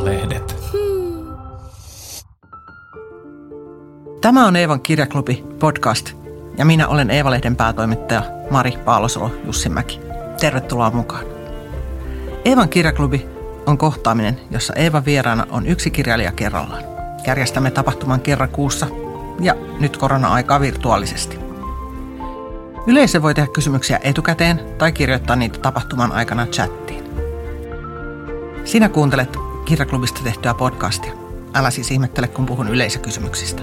[0.00, 0.56] Eeva-lehdet.
[4.20, 6.12] Tämä on Eevan kirjaklubi podcast
[6.58, 10.00] ja minä olen Eeva-lehden päätoimittaja Mari Paalosolo Jussimäki.
[10.40, 11.24] Tervetuloa mukaan.
[12.44, 13.26] Eevan kirjaklubi
[13.66, 16.82] on kohtaaminen, jossa Eevan vieraana on yksi kirjailija kerrallaan.
[17.26, 18.86] Järjestämme tapahtuman kerran kuussa
[19.40, 21.38] ja nyt korona-aikaa virtuaalisesti.
[22.86, 27.04] Yleisö voi tehdä kysymyksiä etukäteen tai kirjoittaa niitä tapahtuman aikana chattiin.
[28.64, 31.12] Sinä kuuntelet kirjaklubista tehtyä podcastia.
[31.54, 33.62] Älä siis ihmettele, kun puhun yleisökysymyksistä.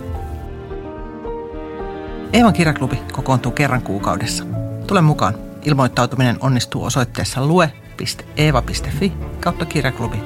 [2.34, 4.44] Eevan kirjaklubi kokoontuu kerran kuukaudessa.
[4.88, 5.36] Tule mukaan.
[5.66, 10.18] Ilmoittautuminen onnistuu osoitteessa lue.eeva.fi kautta kirjaklubi.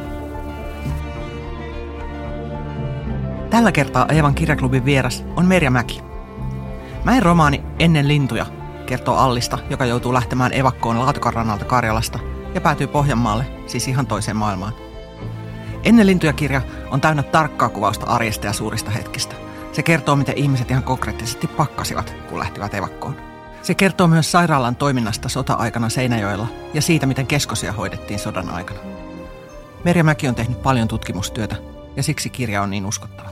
[3.50, 6.02] Tällä kertaa Eevan kirjaklubin vieras on Merja Mäki.
[7.04, 8.46] Mäen romaani Ennen lintuja
[8.86, 12.20] kertoo Allista, joka joutuu lähtemään evakkoon Laatokarannalta Karjalasta
[12.56, 14.91] ja päätyy Pohjanmaalle, siis ihan toiseen maailmaan.
[15.84, 19.36] Ennen lintuja kirja on täynnä tarkkaa kuvausta arjesta ja suurista hetkistä.
[19.72, 23.16] Se kertoo, miten ihmiset ihan konkreettisesti pakkasivat, kun lähtivät evakkoon.
[23.62, 28.80] Se kertoo myös sairaalan toiminnasta sota-aikana Seinäjoella ja siitä, miten keskosia hoidettiin sodan aikana.
[29.84, 31.56] Merja Mäki on tehnyt paljon tutkimustyötä
[31.96, 33.30] ja siksi kirja on niin uskottava.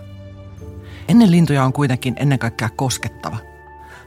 [1.08, 3.38] Ennen lintuja on kuitenkin ennen kaikkea koskettava.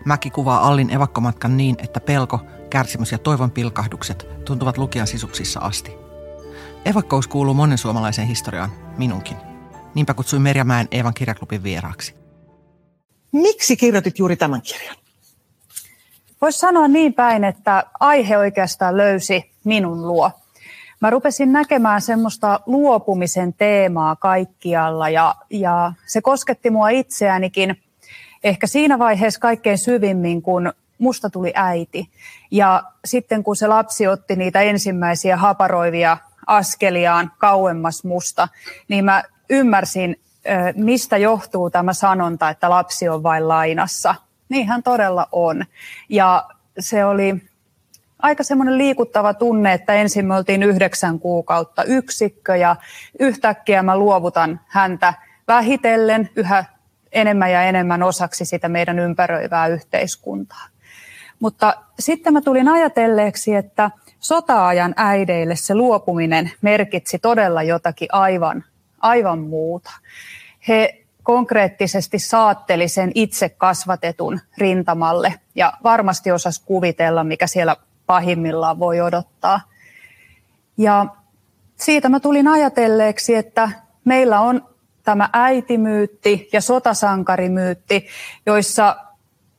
[0.04, 2.40] Mäki kuvaa Allin evakkomatkan niin, että pelko,
[2.70, 6.02] kärsimys ja toivon pilkahdukset tuntuvat lukijan sisuksissa asti.
[6.84, 9.36] Evakkous kuuluu monen suomalaisen historiaan, minunkin.
[9.94, 12.14] Niinpä kutsuin Merjamäen Eevan kirjaklubin vieraaksi.
[13.33, 14.97] Miksi kirjoitit juuri tämän kirjan?
[16.41, 20.30] Voisi sanoa niin päin, että aihe oikeastaan löysi minun luo.
[21.00, 27.83] Mä rupesin näkemään semmoista luopumisen teemaa kaikkialla ja, ja se kosketti mua itseänikin
[28.44, 32.08] ehkä siinä vaiheessa kaikkein syvimmin, kun musta tuli äiti.
[32.50, 38.48] Ja sitten kun se lapsi otti niitä ensimmäisiä haparoivia askeliaan kauemmas musta,
[38.88, 40.20] niin mä ymmärsin,
[40.74, 44.14] mistä johtuu tämä sanonta, että lapsi on vain lainassa.
[44.48, 45.64] Niinhän todella on.
[46.08, 47.42] Ja se oli
[48.18, 52.77] aika semmoinen liikuttava tunne, että ensin me oltiin yhdeksän kuukautta yksikkö ja
[53.18, 55.14] yhtäkkiä mä luovutan häntä
[55.48, 56.64] vähitellen yhä
[57.12, 60.67] enemmän ja enemmän osaksi sitä meidän ympäröivää yhteiskuntaa.
[61.40, 63.90] Mutta sitten mä tulin ajatelleeksi, että
[64.22, 68.64] sota-ajan äideille se luopuminen merkitsi todella jotakin aivan,
[69.00, 69.90] aivan muuta.
[70.68, 79.00] He konkreettisesti saatteli sen itse kasvatetun rintamalle ja varmasti osas kuvitella, mikä siellä pahimmillaan voi
[79.00, 79.61] odottaa.
[80.77, 81.06] Ja
[81.77, 83.70] siitä mä tulin ajatelleeksi, että
[84.05, 84.68] meillä on
[85.02, 88.06] tämä äitimyytti ja sotasankarimyytti,
[88.46, 88.96] joissa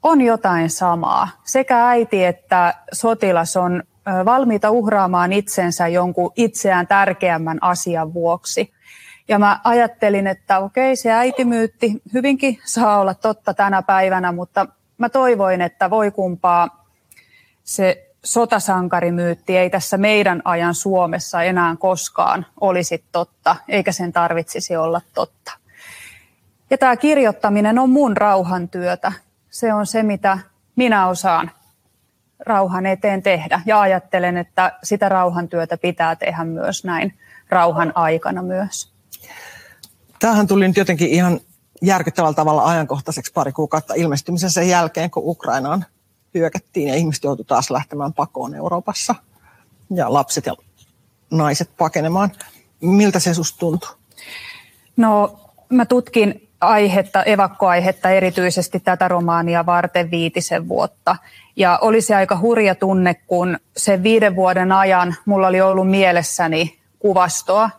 [0.03, 1.29] on jotain samaa.
[1.43, 3.83] Sekä äiti että sotilas on
[4.25, 8.73] valmiita uhraamaan itsensä jonkun itseään tärkeämmän asian vuoksi.
[9.27, 15.09] Ja mä ajattelin, että okei, se äitimyytti hyvinkin saa olla totta tänä päivänä, mutta mä
[15.09, 16.85] toivoin, että voi kumpaa
[17.63, 25.01] se sotasankarimyytti ei tässä meidän ajan Suomessa enää koskaan olisi totta, eikä sen tarvitsisi olla
[25.13, 25.51] totta.
[26.69, 29.11] Ja tämä kirjoittaminen on mun rauhantyötä.
[29.49, 30.37] Se on se, mitä
[30.75, 31.51] minä osaan
[32.39, 33.61] rauhan eteen tehdä.
[33.65, 37.17] Ja ajattelen, että sitä rauhantyötä pitää tehdä myös näin
[37.49, 38.93] rauhan aikana myös.
[40.19, 41.39] Tämähän tuli nyt jotenkin ihan
[41.81, 45.85] järkyttävällä tavalla ajankohtaiseksi pari kuukautta ilmestymisen sen jälkeen, kun Ukrainaan
[46.33, 49.15] hyökättiin ja ihmiset joutuivat taas lähtemään pakoon Euroopassa
[49.95, 50.55] ja lapset ja
[51.31, 52.31] naiset pakenemaan.
[52.81, 53.95] Miltä se susta tuntui?
[54.97, 55.39] No
[55.69, 61.15] mä tutkin aihetta, evakkoaihetta erityisesti tätä romaania varten viitisen vuotta.
[61.55, 66.79] Ja oli se aika hurja tunne, kun sen viiden vuoden ajan mulla oli ollut mielessäni
[66.99, 67.69] kuvastoa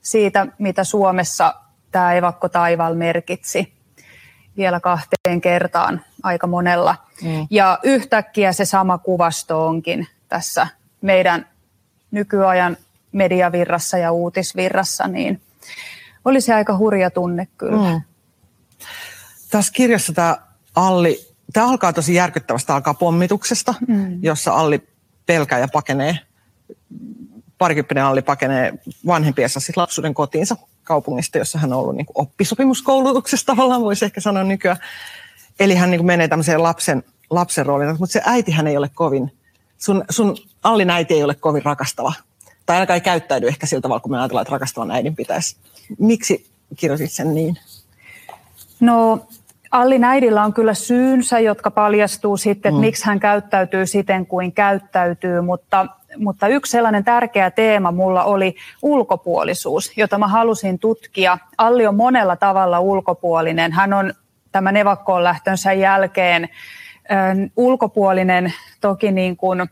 [0.00, 1.54] siitä, mitä Suomessa
[1.92, 3.72] tämä evakko taival merkitsi
[4.56, 6.96] vielä kahteen kertaan aika monella.
[7.22, 7.46] Mm.
[7.50, 10.66] Ja yhtäkkiä se sama kuvasto onkin tässä
[11.00, 11.46] meidän
[12.10, 12.76] nykyajan
[13.12, 15.40] mediavirrassa ja uutisvirrassa, niin
[16.24, 17.90] oli se aika hurja tunne kyllä.
[17.90, 18.00] Mm.
[19.54, 20.38] Tässä kirjassa tämä
[20.74, 24.18] Alli, tämä alkaa tosi järkyttävästä, alkaa pommituksesta, mm.
[24.22, 24.88] jossa Alli
[25.26, 26.18] pelkää ja pakenee,
[27.58, 28.74] parikymppinen Alli pakenee
[29.06, 34.44] vanhempiensa siis lapsuuden kotiinsa kaupungista, jossa hän on ollut niin oppisopimuskoulutuksessa tavallaan, voisi ehkä sanoa
[34.44, 34.78] nykyään.
[35.60, 39.32] Eli hän niin menee tämmöiseen lapsen, lapsen rooliin, mutta se äitihän ei ole kovin,
[39.78, 42.12] sun, sun Allin äiti ei ole kovin rakastava.
[42.66, 45.56] Tai ainakaan ei käyttäydy ehkä sillä tavalla, kun me ajatellaan, että rakastavan äidin pitäisi.
[45.98, 47.58] Miksi kirjoitit sen niin?
[48.80, 49.26] No
[49.74, 52.80] Allin äidillä on kyllä syynsä, jotka paljastuu sitten, että mm.
[52.80, 55.86] miksi hän käyttäytyy siten kuin käyttäytyy, mutta,
[56.16, 61.38] mutta yksi sellainen tärkeä teema mulla oli ulkopuolisuus, jota mä halusin tutkia.
[61.58, 63.72] Alli on monella tavalla ulkopuolinen.
[63.72, 64.14] Hän on
[64.52, 66.46] tämän evakkoon lähtönsä jälkeen ö,
[67.56, 69.62] ulkopuolinen toki niin kuin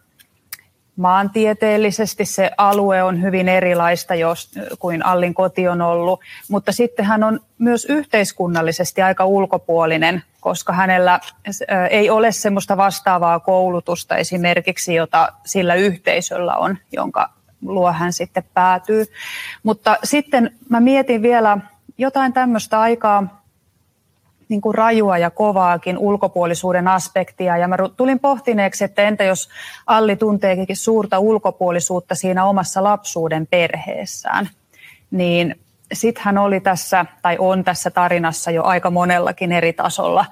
[0.97, 7.25] maantieteellisesti se alue on hyvin erilaista jos, kuin Allin koti on ollut, mutta sitten hän
[7.25, 11.21] on myös yhteiskunnallisesti aika ulkopuolinen, koska hänellä
[11.91, 17.31] ei ole semmoista vastaavaa koulutusta esimerkiksi, jota sillä yhteisöllä on, jonka
[17.63, 19.05] luo hän sitten päätyy.
[19.63, 21.59] Mutta sitten mä mietin vielä
[21.99, 23.42] jotain tämmöistä aikaa
[24.53, 27.57] niin kuin rajua ja kovaakin ulkopuolisuuden aspektia.
[27.57, 29.49] Ja mä tulin pohtineeksi, että entä jos
[29.87, 34.49] Alli tunteekin suurta ulkopuolisuutta siinä omassa lapsuuden perheessään,
[35.11, 35.55] niin
[35.93, 40.25] sitten hän oli tässä, tai on tässä tarinassa jo aika monellakin eri tasolla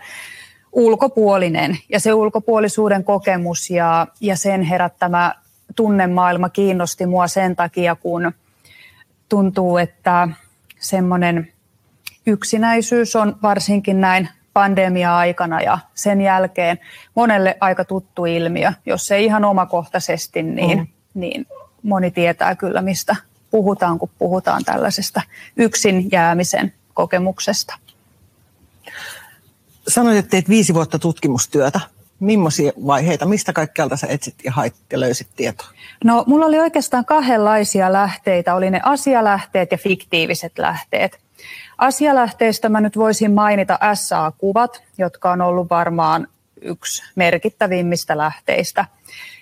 [0.72, 1.78] ulkopuolinen.
[1.88, 5.34] Ja se ulkopuolisuuden kokemus ja, ja sen herättämä
[5.76, 8.32] tunnemaailma kiinnosti mua sen takia, kun
[9.28, 10.28] tuntuu, että
[10.78, 11.52] semmoinen
[12.31, 16.79] yksinäisyys on varsinkin näin pandemia-aikana ja sen jälkeen
[17.15, 18.73] monelle aika tuttu ilmiö.
[18.87, 20.87] Jos ei ihan omakohtaisesti, niin, mm.
[21.15, 21.47] niin
[21.82, 23.17] moni tietää kyllä, mistä
[23.50, 25.23] puhutaan, kun puhutaan tällaisesta
[25.56, 27.75] yksin jäämisen kokemuksesta.
[29.88, 31.81] Sanoit, että teit viisi vuotta tutkimustyötä.
[32.21, 35.67] Millaisia vaiheita, mistä kaikkialta sä etsit ja hait ja löysit tietoa?
[36.05, 38.55] No, mulla oli oikeastaan kahdenlaisia lähteitä.
[38.55, 41.21] Oli ne asialähteet ja fiktiiviset lähteet.
[41.81, 46.29] Asialähteistä mä nyt voisin mainita SA-kuvat, jotka on ollut varmaan
[46.61, 48.85] yksi merkittävimmistä lähteistä.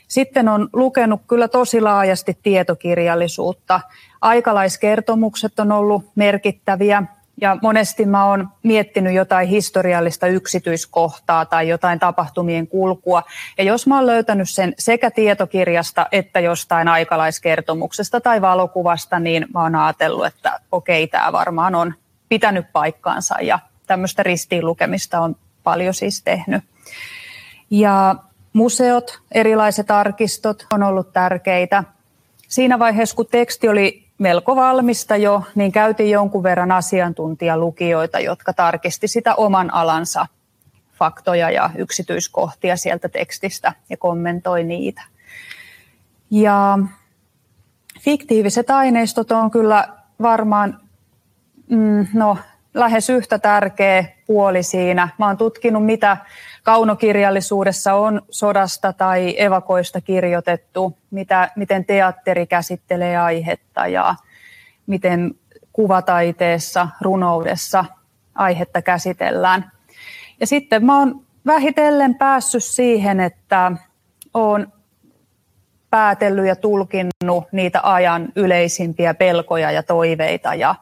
[0.08, 3.80] Sitten on lukenut kyllä tosi laajasti tietokirjallisuutta.
[4.20, 7.02] Aikalaiskertomukset on ollut merkittäviä
[7.40, 13.22] ja monesti mä oon miettinyt jotain historiallista yksityiskohtaa tai jotain tapahtumien kulkua.
[13.58, 19.62] Ja jos mä oon löytänyt sen sekä tietokirjasta että jostain aikalaiskertomuksesta tai valokuvasta, niin mä
[19.62, 21.94] oon ajatellut, että okei, tämä varmaan on
[22.28, 26.64] pitänyt paikkaansa ja tämmöistä ristiinlukemista on paljon siis tehnyt.
[27.70, 28.14] Ja
[28.52, 31.84] museot, erilaiset arkistot on ollut tärkeitä.
[32.48, 39.08] Siinä vaiheessa, kun teksti oli melko valmista jo, niin käytiin jonkun verran asiantuntijalukijoita, jotka tarkisti
[39.08, 40.26] sitä oman alansa
[40.98, 45.02] faktoja ja yksityiskohtia sieltä tekstistä ja kommentoi niitä.
[46.30, 46.78] Ja
[48.00, 49.88] fiktiiviset aineistot on kyllä
[50.22, 50.80] varmaan
[51.70, 52.38] mm, no,
[52.74, 55.08] lähes yhtä tärkeä puoli siinä.
[55.18, 56.16] Mä oon tutkinut, mitä
[56.62, 64.14] kaunokirjallisuudessa on sodasta tai evakoista kirjoitettu, mitä, miten teatteri käsittelee aihetta ja
[64.86, 65.34] miten
[65.72, 67.84] kuvataiteessa, runoudessa
[68.34, 69.72] aihetta käsitellään.
[70.40, 73.72] Ja sitten mä oon vähitellen päässyt siihen, että
[74.34, 74.72] oon
[75.90, 80.74] päätellyt ja tulkinnut niitä ajan yleisimpiä pelkoja ja toiveita ja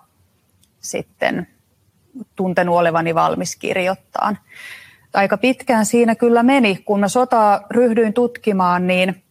[0.81, 1.47] sitten
[2.37, 4.37] tuntenut olevani valmis kirjoittaa.
[5.15, 6.77] Aika pitkään siinä kyllä meni.
[6.85, 9.23] Kun mä sotaa ryhdyin tutkimaan, niin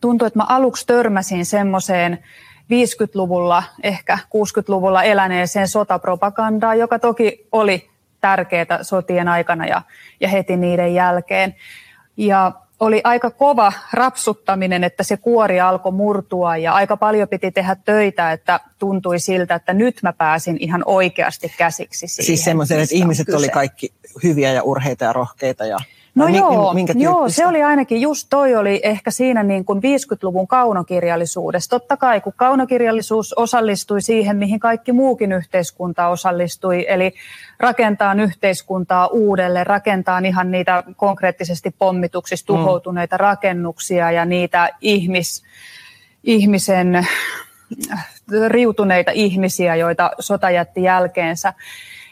[0.00, 2.18] tuntui, että mä aluksi törmäsin semmoiseen
[2.62, 9.82] 50-luvulla, ehkä 60-luvulla eläneeseen sotapropagandaan, joka toki oli tärkeää sotien aikana ja,
[10.20, 11.54] ja heti niiden jälkeen.
[12.16, 17.76] Ja oli aika kova rapsuttaminen, että se kuori alkoi murtua ja aika paljon piti tehdä
[17.84, 22.26] töitä, että tuntui siltä, että nyt mä pääsin ihan oikeasti käsiksi siihen.
[22.26, 23.38] Siis semmoisen, että ihmiset kyse.
[23.38, 25.78] oli kaikki hyviä ja urheita ja rohkeita ja
[26.14, 29.78] No Vai joo, minkä joo, se oli ainakin, just toi oli ehkä siinä niin kuin
[29.78, 31.70] 50-luvun kaunokirjallisuudessa.
[31.70, 37.14] Totta kai, kun kaunokirjallisuus osallistui siihen, mihin kaikki muukin yhteiskunta osallistui, eli
[37.60, 42.58] rakentaa yhteiskuntaa uudelleen, rakentaa ihan niitä konkreettisesti pommituksista mm.
[42.58, 43.20] tuhoutuneita mm.
[43.20, 45.42] rakennuksia ja niitä ihmis,
[46.24, 47.06] ihmisen
[48.48, 51.52] riutuneita ihmisiä, joita sota jätti jälkeensä.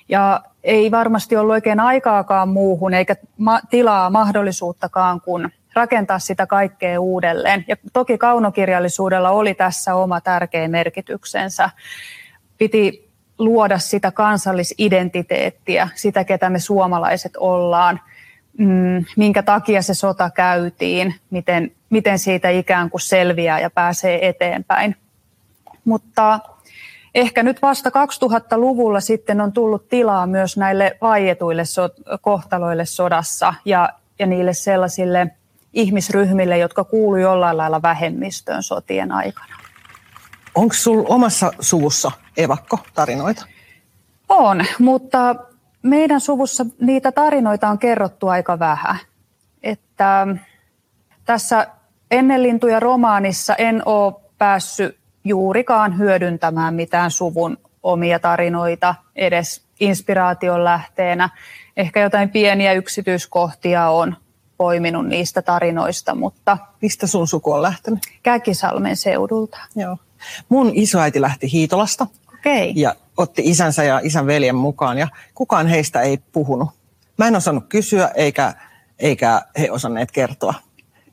[0.09, 7.01] Ja ei varmasti ollut oikein aikaakaan muuhun eikä ma- tilaa mahdollisuuttakaan kuin rakentaa sitä kaikkea
[7.01, 7.65] uudelleen.
[7.69, 11.71] Ja toki kaunokirjallisuudella oli tässä oma tärkeä merkityksensä.
[12.59, 18.01] Piti luoda sitä kansallisidentiteettiä, sitä ketä me suomalaiset ollaan,
[18.59, 24.97] mm, minkä takia se sota käytiin, miten, miten siitä ikään kuin selviää ja pääsee eteenpäin.
[25.85, 26.41] Mutta
[27.15, 31.91] ehkä nyt vasta 2000-luvulla sitten on tullut tilaa myös näille vaietuille so-
[32.21, 33.89] kohtaloille sodassa ja,
[34.19, 35.31] ja niille sellaisille
[35.73, 39.57] ihmisryhmille, jotka kuuluu jollain lailla vähemmistöön sotien aikana.
[40.55, 43.47] Onko sinulla omassa suvussa evakko-tarinoita?
[44.29, 45.35] On, mutta
[45.83, 48.97] meidän suvussa niitä tarinoita on kerrottu aika vähän.
[49.63, 50.27] Että
[51.25, 51.67] tässä
[52.11, 55.00] ennen lintuja romaanissa en ole päässyt
[55.31, 61.29] juurikaan hyödyntämään mitään suvun omia tarinoita edes inspiraation lähteenä.
[61.77, 64.17] Ehkä jotain pieniä yksityiskohtia on
[64.57, 66.59] poiminut niistä tarinoista, mutta...
[66.83, 68.01] Mistä sun suku on lähtenyt?
[68.23, 69.59] Käkisalmen seudulta.
[69.77, 69.97] Joo.
[70.49, 72.73] Mun isoäiti lähti Hiitolasta okay.
[72.75, 76.71] ja otti isänsä ja isän veljen mukaan ja kukaan heistä ei puhunut.
[77.17, 78.55] Mä en osannut kysyä eikä,
[78.99, 80.55] eikä he osanneet kertoa.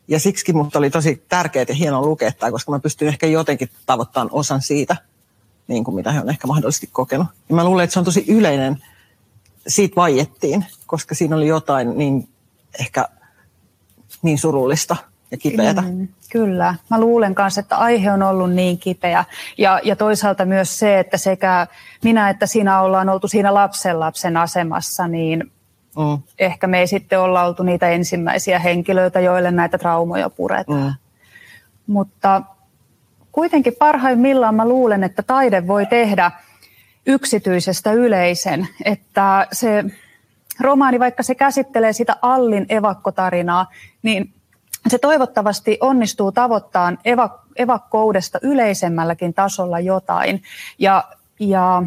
[0.07, 3.69] Ja siksi musta oli tosi tärkeää ja hienoa lukea tämä, koska mä pystyn ehkä jotenkin
[3.85, 4.95] tavoittamaan osan siitä,
[5.67, 7.27] niin kuin mitä he on ehkä mahdollisesti kokenut.
[7.49, 8.83] Ja mä luulen, että se on tosi yleinen.
[9.67, 12.29] Siitä vaiettiin, koska siinä oli jotain niin
[12.79, 13.07] ehkä
[14.21, 14.95] niin surullista
[15.31, 15.81] ja kipeätä.
[15.81, 16.75] Mm, kyllä.
[16.89, 19.25] Mä luulen kanssa, että aihe on ollut niin kipeä.
[19.57, 21.67] Ja, ja toisaalta myös se, että sekä
[22.03, 25.51] minä että sinä ollaan oltu siinä lapsen lapsen asemassa, niin
[25.97, 26.17] mm.
[26.39, 30.85] ehkä me ei sitten olla oltu niitä ensimmäisiä henkilöitä, joille näitä traumoja puretaan.
[30.85, 30.93] Mm.
[31.87, 32.41] Mutta
[33.31, 36.31] kuitenkin parhaimmillaan mä luulen, että taide voi tehdä
[37.05, 39.83] yksityisestä yleisen, että se
[40.59, 43.67] romaani, vaikka se käsittelee sitä Allin evakkotarinaa,
[44.03, 44.33] niin
[44.87, 50.43] se toivottavasti onnistuu tavoittaan evak- evakkoudesta yleisemmälläkin tasolla jotain
[50.79, 51.03] ja,
[51.39, 51.83] ja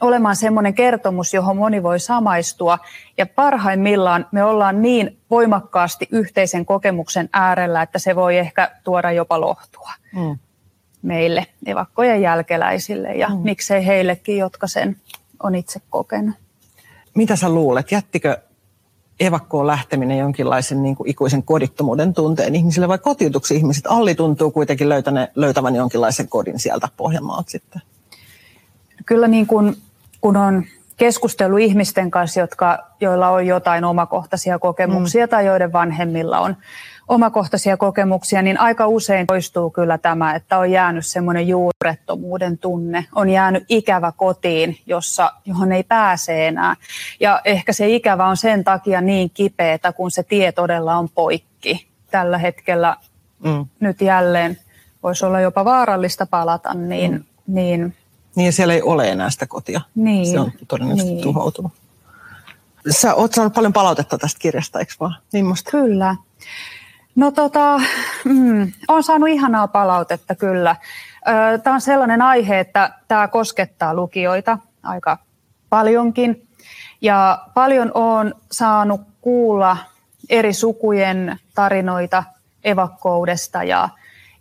[0.00, 2.78] olemaan semmoinen kertomus, johon moni voi samaistua.
[3.18, 9.40] Ja parhaimmillaan me ollaan niin voimakkaasti yhteisen kokemuksen äärellä, että se voi ehkä tuoda jopa
[9.40, 10.38] lohtua mm.
[11.02, 13.36] meille evakkojen jälkeläisille ja mm.
[13.36, 14.96] miksei heillekin, jotka sen
[15.42, 16.34] on itse kokenut.
[17.14, 18.38] Mitä sä luulet, jättikö
[19.20, 23.86] evakkoon lähteminen jonkinlaisen niin kuin ikuisen kodittomuuden tunteen ihmisille vai kotiutuksi ihmiset?
[23.86, 27.82] Alli tuntuu kuitenkin löytäne, löytävän jonkinlaisen kodin sieltä Pohjanmaalta sitten.
[29.06, 29.76] Kyllä niin kuin,
[30.26, 30.64] kun on
[30.96, 35.30] keskustelu ihmisten kanssa, jotka, joilla on jotain omakohtaisia kokemuksia mm.
[35.30, 36.56] tai joiden vanhemmilla on
[37.08, 43.30] omakohtaisia kokemuksia, niin aika usein toistuu kyllä tämä, että on jäänyt semmoinen juurettomuuden tunne, on
[43.30, 46.76] jäänyt ikävä kotiin, jossa, johon ei pääse enää.
[47.20, 51.86] Ja ehkä se ikävä on sen takia niin kipeätä, kun se tie todella on poikki.
[52.10, 52.96] Tällä hetkellä
[53.44, 53.66] mm.
[53.80, 54.58] nyt jälleen
[55.02, 57.24] voisi olla jopa vaarallista palata, niin, mm.
[57.46, 57.94] niin
[58.36, 59.80] niin siellä ei ole enää sitä kotia.
[59.94, 60.26] Niin.
[60.26, 61.22] Se on todennäköisesti niin.
[61.22, 61.72] tuhoutunut.
[62.90, 65.16] Sä oot saanut paljon palautetta tästä kirjasta, eikö vaan?
[65.32, 65.70] Niin musta.
[65.70, 66.16] Kyllä.
[67.14, 67.80] No tota,
[68.24, 70.76] mm, on saanut ihanaa palautetta kyllä.
[71.62, 75.18] Tämä on sellainen aihe, että tämä koskettaa lukijoita aika
[75.68, 76.48] paljonkin.
[77.00, 79.76] Ja paljon on saanut kuulla
[80.30, 82.24] eri sukujen tarinoita
[82.64, 83.88] evakkoudesta ja,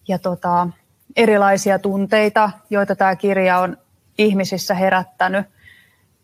[0.07, 0.67] ja tota,
[1.15, 3.77] erilaisia tunteita, joita tämä kirja on
[4.17, 5.45] ihmisissä herättänyt.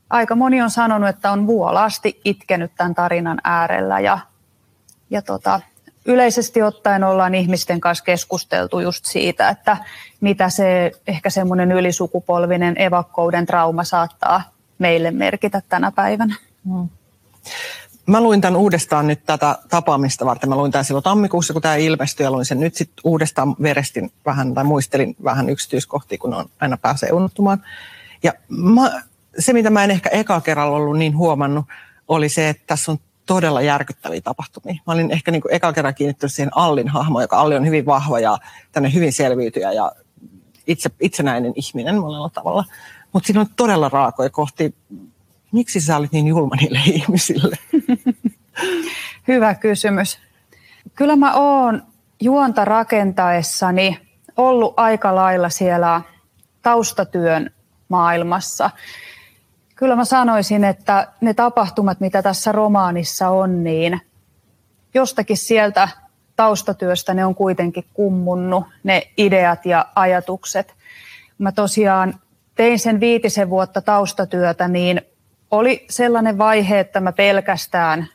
[0.10, 4.19] Aika moni on sanonut, että on vuolaasti itkenyt tämän tarinan äärellä ja,
[5.10, 5.60] ja tota,
[6.05, 9.77] yleisesti ottaen ollaan ihmisten kanssa keskusteltu just siitä, että
[10.21, 14.43] mitä se ehkä semmoinen ylisukupolvinen evakkouden trauma saattaa
[14.79, 16.36] meille merkitä tänä päivänä.
[16.63, 16.89] Mm.
[18.12, 20.50] Mä luin tämän uudestaan nyt tätä tapaamista varten.
[20.50, 24.12] Mä luin tämän silloin tammikuussa, kun tämä ilmestyi ja luin sen nyt sitten uudestaan verestin
[24.25, 27.63] vähän tai muistelin vähän yksityiskohtia, kun on aina pääsee unohtumaan.
[28.24, 29.01] Ja mä,
[29.39, 31.65] se, mitä mä en ehkä eka kerralla ollut niin huomannut,
[32.08, 34.82] oli se, että tässä on todella järkyttäviä tapahtumia.
[34.88, 37.86] Mä olin ehkä niin kuin eka kerran kiinnittynyt siihen Allin hahmoon, joka Alli on hyvin
[37.86, 38.38] vahva ja
[38.72, 39.91] tänne hyvin selviytyjä ja
[40.68, 42.65] itse, itsenäinen ihminen monella tavalla.
[43.13, 44.75] Mutta siinä on todella raakoja kohti.
[45.51, 47.58] Miksi sä olit niin julma niille ihmisille?
[49.27, 50.20] Hyvä kysymys.
[50.96, 51.84] Kyllä mä oon
[52.22, 54.00] juonta rakentaessani
[54.38, 56.01] ollut aika lailla siellä
[56.62, 57.51] taustatyön
[57.89, 58.70] maailmassa.
[59.75, 64.01] Kyllä mä sanoisin, että ne tapahtumat, mitä tässä romaanissa on, niin
[64.93, 65.89] jostakin sieltä
[66.36, 70.74] taustatyöstä ne on kuitenkin kummunnut, ne ideat ja ajatukset.
[71.38, 72.20] Mä tosiaan
[72.55, 75.01] tein sen viitisen vuotta taustatyötä, niin
[75.51, 78.08] oli sellainen vaihe, että mä pelkästään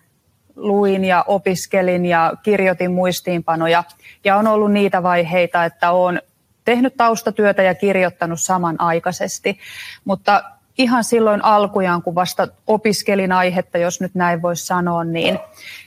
[0.57, 3.85] luin ja opiskelin ja kirjoitin muistiinpanoja.
[4.25, 6.23] Ja on ollut niitä vaiheita, että olen
[6.64, 9.59] tehnyt taustatyötä ja kirjoittanut samanaikaisesti.
[10.05, 10.43] Mutta
[10.78, 15.38] ihan silloin alkujaan, kun vasta opiskelin aihetta, jos nyt näin voisi sanoa, niin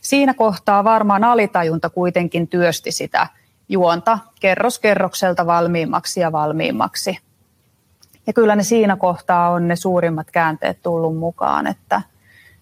[0.02, 3.28] siinä kohtaa varmaan alitajunta kuitenkin työsti sitä
[3.70, 7.18] juonta kerros kerrokselta valmiimmaksi ja valmiimmaksi.
[8.28, 12.02] Ja kyllä ne siinä kohtaa on ne suurimmat käänteet tullut mukaan, että,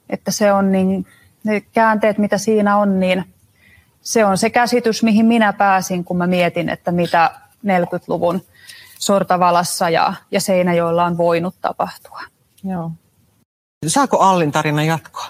[0.09, 1.05] että se on niin,
[1.43, 3.25] ne käänteet, mitä siinä on, niin
[4.01, 7.31] se on se käsitys, mihin minä pääsin, kun mä mietin, että mitä
[7.67, 8.41] 40-luvun
[8.99, 12.21] Sortavalassa ja, ja Seinäjoella on voinut tapahtua.
[12.63, 12.91] Joo.
[13.87, 15.25] Saako Allin tarina jatkoa?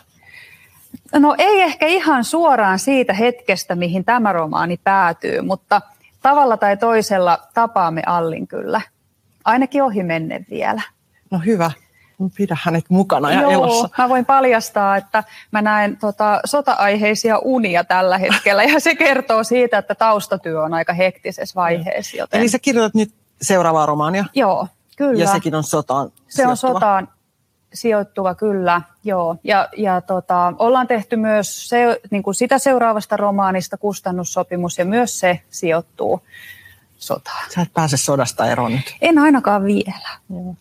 [1.13, 5.81] No ei ehkä ihan suoraan siitä hetkestä, mihin tämä romaani päätyy, mutta
[6.21, 8.81] tavalla tai toisella tapaamme Allin kyllä.
[9.47, 10.81] Ainakin ohi menne vielä.
[11.31, 11.71] No hyvä.
[12.37, 13.89] Pidä hänet mukana ja Joo, elossa.
[13.97, 19.77] mä voin paljastaa, että mä näen tota, sota-aiheisia unia tällä hetkellä ja se kertoo siitä,
[19.77, 22.17] että taustatyö on aika hektisessä vaiheessa.
[22.17, 22.39] Joten...
[22.39, 24.25] Eli sä kirjoitat nyt seuraavaa romaania?
[24.35, 25.23] Joo, kyllä.
[25.23, 27.07] Ja sekin on sotaan Se on sotaan
[27.73, 28.81] sijoittuva, kyllä.
[29.03, 29.35] Joo.
[29.43, 35.19] Ja, ja tota, ollaan tehty myös se, niin kuin sitä seuraavasta romaanista kustannussopimus ja myös
[35.19, 36.21] se sijoittuu
[36.97, 37.51] sotaan.
[37.55, 38.95] Sä et pääse sodasta eroon nyt.
[39.01, 40.09] En ainakaan vielä.
[40.29, 40.55] Joo.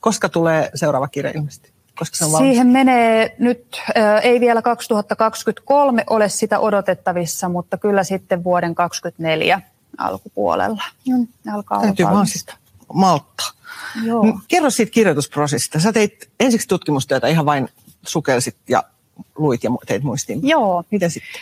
[0.00, 1.72] Koska tulee seuraava kirja ilmeisesti?
[1.98, 2.50] Koska se on valmis?
[2.50, 9.60] Siihen menee nyt, äh, ei vielä 2023 ole sitä odotettavissa, mutta kyllä sitten vuoden 2024
[9.98, 11.26] alkupuolella mm.
[11.52, 12.54] alkaa Täytyy olla vaan sitä
[12.92, 13.46] malttaa.
[14.04, 14.38] Joo.
[14.48, 15.80] Kerro siitä kirjoitusprosessista.
[15.80, 17.68] Sä teit ensiksi tutkimustyötä, ihan vain
[18.06, 18.82] sukelsit ja
[19.38, 20.48] luit ja teit muistiin.
[20.48, 20.84] Joo.
[20.90, 21.40] Miten sitten?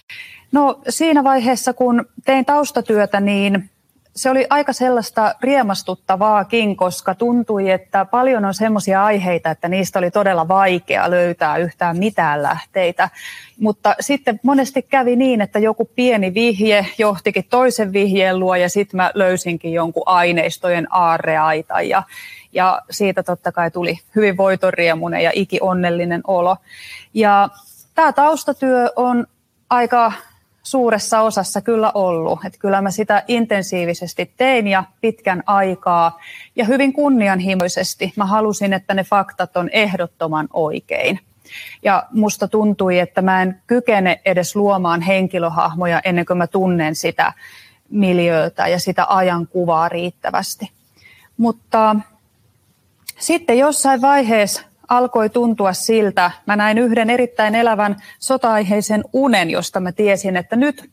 [0.52, 3.70] No siinä vaiheessa, kun tein taustatyötä, niin
[4.16, 10.10] se oli aika sellaista riemastuttavaakin, koska tuntui, että paljon on semmoisia aiheita, että niistä oli
[10.10, 13.10] todella vaikea löytää yhtään mitään lähteitä.
[13.60, 18.96] Mutta sitten monesti kävi niin, että joku pieni vihje johtikin toisen vihjeen luo ja sitten
[18.96, 22.02] mä löysinkin jonkun aineistojen aarreaita ja,
[22.52, 26.56] ja siitä totta kai tuli hyvin voitoriemunen ja iki onnellinen olo.
[27.14, 27.48] Ja
[27.94, 29.26] tämä taustatyö on
[29.70, 30.12] aika
[30.66, 32.44] suuressa osassa kyllä ollut.
[32.44, 36.20] Että kyllä mä sitä intensiivisesti tein ja pitkän aikaa
[36.56, 38.12] ja hyvin kunnianhimoisesti.
[38.16, 41.20] Mä halusin, että ne faktat on ehdottoman oikein.
[41.82, 47.32] Ja musta tuntui, että mä en kykene edes luomaan henkilöhahmoja ennen kuin mä tunnen sitä
[47.90, 50.70] miljöötä ja sitä ajankuvaa riittävästi.
[51.36, 51.96] Mutta
[53.18, 59.92] sitten jossain vaiheessa alkoi tuntua siltä, mä näin yhden erittäin elävän sota-aiheisen unen, josta mä
[59.92, 60.90] tiesin, että nyt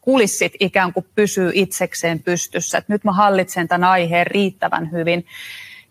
[0.00, 2.78] kulissit ikään kuin pysyy itsekseen pystyssä.
[2.78, 5.26] Että nyt mä hallitsen tämän aiheen riittävän hyvin,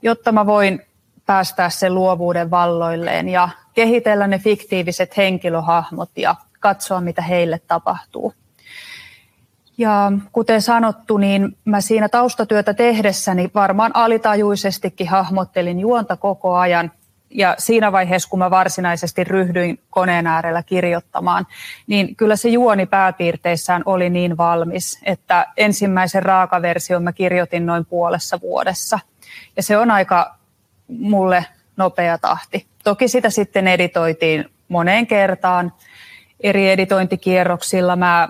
[0.02, 0.82] jotta mä voin
[1.26, 8.34] päästää sen luovuuden valloilleen ja kehitellä ne fiktiiviset henkilöhahmot ja katsoa, mitä heille tapahtuu.
[9.78, 16.92] Ja kuten sanottu, niin mä siinä taustatyötä tehdessäni varmaan alitajuisestikin hahmottelin juonta koko ajan.
[17.36, 21.48] Ja siinä vaiheessa, kun mä varsinaisesti ryhdyin koneen äärellä kirjoittamaan,
[21.88, 28.42] niin kyllä se juoni pääpiirteissään oli niin valmis, että ensimmäisen raakaversion mä kirjoitin noin puolessa
[28.42, 29.00] vuodessa.
[29.58, 30.36] Ja se on aika
[30.88, 31.46] mulle
[31.78, 32.68] nopea tahti.
[32.84, 35.74] Toki sitä sitten editoitiin moneen kertaan
[36.40, 37.96] eri editointikierroksilla.
[37.96, 38.30] Mä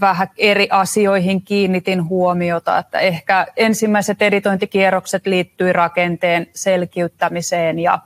[0.00, 7.98] vähän eri asioihin kiinnitin huomiota, että ehkä ensimmäiset editointikierrokset liittyi rakenteen selkiyttämiseen ja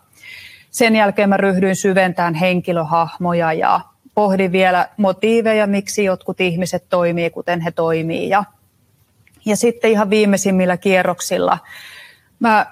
[0.70, 3.80] sen jälkeen mä ryhdyin syventämään henkilöhahmoja ja
[4.14, 8.28] pohdin vielä motiiveja, miksi jotkut ihmiset toimii, kuten he toimii.
[8.28, 8.44] Ja,
[9.44, 11.58] ja sitten ihan viimeisimmillä kierroksilla
[12.38, 12.66] mä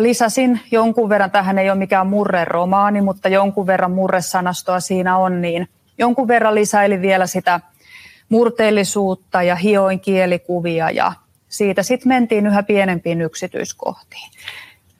[0.00, 5.68] lisäsin jonkun verran, tähän ei ole mikään murreromaani, mutta jonkun verran murresanastoa siinä on, niin
[5.98, 7.60] jonkun verran lisäili vielä sitä
[8.28, 11.12] murteellisuutta ja hioin kielikuvia ja
[11.48, 14.30] siitä sitten mentiin yhä pienempiin yksityiskohtiin.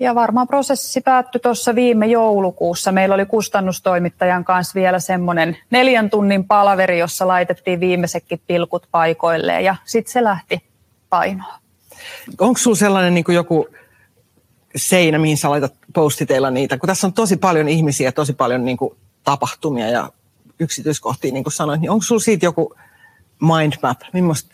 [0.01, 2.93] Ja varmaan prosessi päättyi tuossa viime joulukuussa.
[2.93, 9.77] Meillä oli kustannustoimittajan kanssa vielä semmoinen neljän tunnin palaveri, jossa laitettiin viimeisetkin pilkut paikoilleen ja
[9.85, 10.63] sitten se lähti
[11.11, 11.59] painoa.
[12.39, 13.69] Onko sinulla sellainen niin joku
[14.77, 16.79] seinä, mihin sä laitat postiteilla niitä?
[16.79, 20.13] Kun tässä on tosi paljon ihmisiä, tosi paljon niin kuin tapahtumia ja
[20.59, 22.75] yksityiskohtia, niin kuin sanoit, niin onko sinulla siitä joku
[23.41, 24.01] mindmap?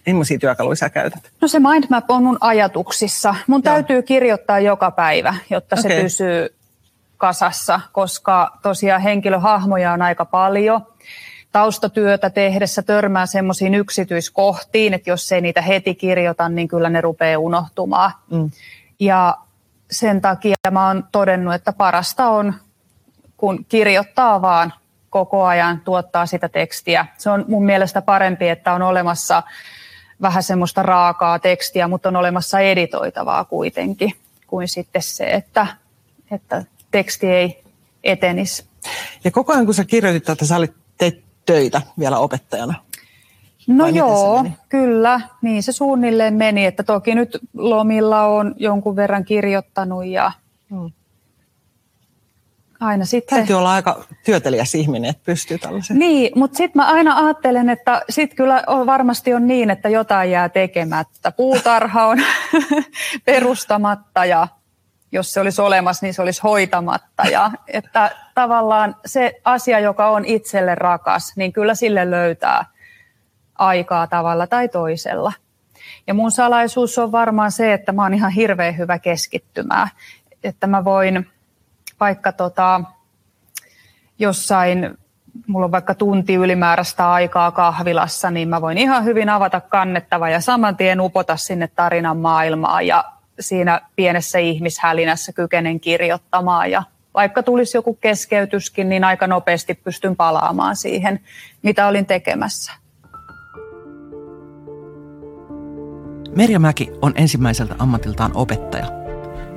[0.06, 1.30] Millaisia työkaluja sä käytät?
[1.40, 3.34] No se mindmap on mun ajatuksissa.
[3.46, 3.74] Mun Joo.
[3.74, 5.90] täytyy kirjoittaa joka päivä, jotta okay.
[5.90, 6.54] se pysyy
[7.16, 10.86] kasassa, koska tosiaan henkilöhahmoja on aika paljon.
[11.52, 17.38] Taustatyötä tehdessä törmää semmoisiin yksityiskohtiin, että jos ei niitä heti kirjoita, niin kyllä ne rupeaa
[17.38, 18.12] unohtumaan.
[18.30, 18.50] Mm.
[19.00, 19.36] Ja
[19.90, 22.54] sen takia mä oon todennut, että parasta on,
[23.36, 24.72] kun kirjoittaa vaan
[25.14, 27.06] koko ajan tuottaa sitä tekstiä.
[27.18, 29.42] Se on mun mielestä parempi, että on olemassa
[30.22, 34.12] vähän semmoista raakaa tekstiä, mutta on olemassa editoitavaa kuitenkin,
[34.46, 35.66] kuin sitten se, että,
[36.30, 37.62] että teksti ei
[38.04, 38.64] etenisi.
[39.24, 42.74] Ja koko ajan kun sä kirjoitit että sä olit teit töitä vielä opettajana.
[43.66, 45.20] No joo, kyllä.
[45.42, 50.32] Niin se suunnilleen meni, että toki nyt lomilla on jonkun verran kirjoittanut ja
[50.70, 50.92] hmm
[52.86, 53.38] aina sitten...
[53.38, 55.98] Täytyy olla aika työtelijäs ihminen, että pystyy tällaisen.
[55.98, 60.30] Niin, mutta sitten mä aina ajattelen, että sitten kyllä on, varmasti on niin, että jotain
[60.30, 61.32] jää tekemättä.
[61.32, 62.18] Puutarha on
[63.24, 64.48] perustamatta ja
[65.12, 67.22] jos se olisi olemassa, niin se olisi hoitamatta.
[67.22, 72.64] Ja että tavallaan se asia, joka on itselle rakas, niin kyllä sille löytää
[73.58, 75.32] aikaa tavalla tai toisella.
[76.06, 79.88] Ja mun salaisuus on varmaan se, että mä oon ihan hirveän hyvä keskittymään.
[80.44, 81.26] Että mä voin
[82.00, 82.80] vaikka tota,
[84.18, 84.98] jossain,
[85.46, 90.40] mulla on vaikka tunti ylimääräistä aikaa kahvilassa, niin mä voin ihan hyvin avata kannettava ja
[90.40, 93.04] saman tien upota sinne tarinan maailmaan ja
[93.40, 96.82] siinä pienessä ihmishälinässä kykenen kirjoittamaan ja
[97.14, 101.20] vaikka tulisi joku keskeytyskin, niin aika nopeasti pystyn palaamaan siihen,
[101.62, 102.72] mitä olin tekemässä.
[106.36, 109.03] Merja Mäki on ensimmäiseltä ammatiltaan opettaja.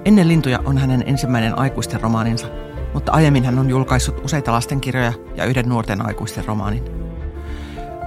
[0.08, 2.48] Ennen lintuja on hänen ensimmäinen aikuisten romaaninsa,
[2.94, 6.84] mutta aiemmin hän on julkaissut useita lastenkirjoja ja yhden nuorten aikuisten romaanin.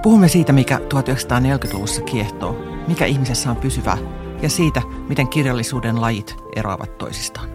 [0.01, 3.97] Puhumme siitä, mikä 1940-luvussa kiehtoo, mikä ihmisessä on pysyvää
[4.41, 7.49] ja siitä, miten kirjallisuuden lajit eroavat toisistaan.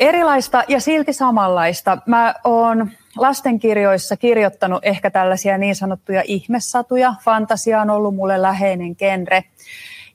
[0.00, 1.98] Erilaista ja silti samanlaista.
[2.06, 7.14] Mä oon lastenkirjoissa kirjoittanut ehkä tällaisia niin sanottuja ihmesatuja.
[7.24, 9.44] Fantasia on ollut mulle läheinen genre.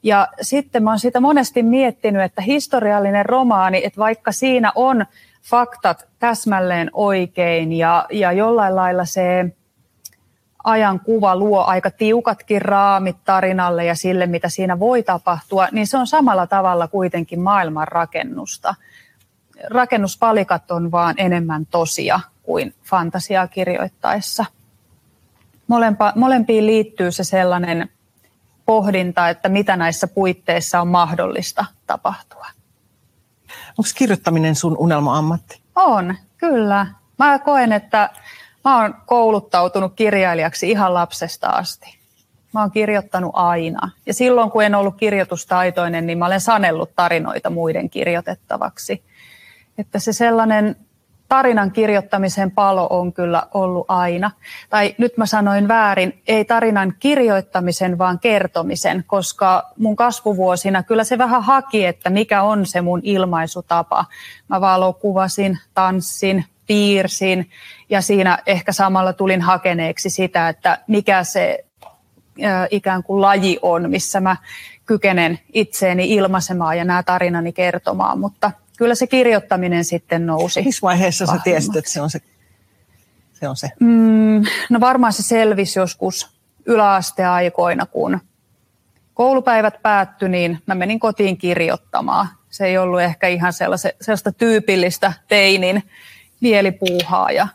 [0.04, 5.06] Ja sitten mä oon sitä monesti miettinyt, että historiallinen romaani, että vaikka siinä on
[5.44, 9.46] faktat täsmälleen oikein ja, ja jollain lailla se
[10.64, 15.98] ajan kuva luo aika tiukatkin raamit tarinalle ja sille, mitä siinä voi tapahtua, niin se
[15.98, 18.76] on samalla tavalla kuitenkin maailman rakennusta.
[19.70, 24.46] Rakennuspalikat on vaan enemmän tosia kuin fantasiaa kirjoittaessa.
[25.68, 27.90] Molempa, molempiin liittyy se sellainen
[28.66, 32.46] pohdinta, että mitä näissä puitteissa on mahdollista tapahtua.
[33.78, 35.62] Onko kirjoittaminen sun unelma-ammatti?
[35.76, 36.88] On, kyllä.
[37.20, 38.10] Mä koen, että
[38.66, 41.98] mä oon kouluttautunut kirjailijaksi ihan lapsesta asti.
[42.54, 43.92] Mä oon kirjoittanut aina.
[44.06, 49.04] Ja silloin, kun en ollut kirjoitustaitoinen, niin mä olen sanellut tarinoita muiden kirjoitettavaksi.
[49.78, 50.76] Että se sellainen
[51.30, 54.32] tarinan kirjoittamisen palo on kyllä ollut aina.
[54.70, 61.18] Tai nyt mä sanoin väärin, ei tarinan kirjoittamisen, vaan kertomisen, koska mun kasvuvuosina kyllä se
[61.18, 64.06] vähän haki, että mikä on se mun ilmaisutapa.
[64.50, 67.50] Mä valokuvasin, tanssin, piirsin
[67.90, 71.66] ja siinä ehkä samalla tulin hakeneeksi sitä, että mikä se
[72.72, 74.36] ikään kuin laji on, missä mä
[74.86, 80.62] kykenen itseeni ilmaisemaan ja nämä tarinani kertomaan, mutta kyllä se kirjoittaminen sitten nousi.
[80.62, 82.20] Missä vaiheessa sä tiesit, että se on se?
[83.44, 83.70] se, on se?
[83.80, 86.30] Mm, no varmaan se selvisi joskus
[86.66, 88.20] yläasteaikoina, kun
[89.14, 92.28] koulupäivät päättyi, niin mä menin kotiin kirjoittamaan.
[92.50, 95.84] Se ei ollut ehkä ihan sellaista tyypillistä teinin
[96.42, 97.48] mielipuuhaa ja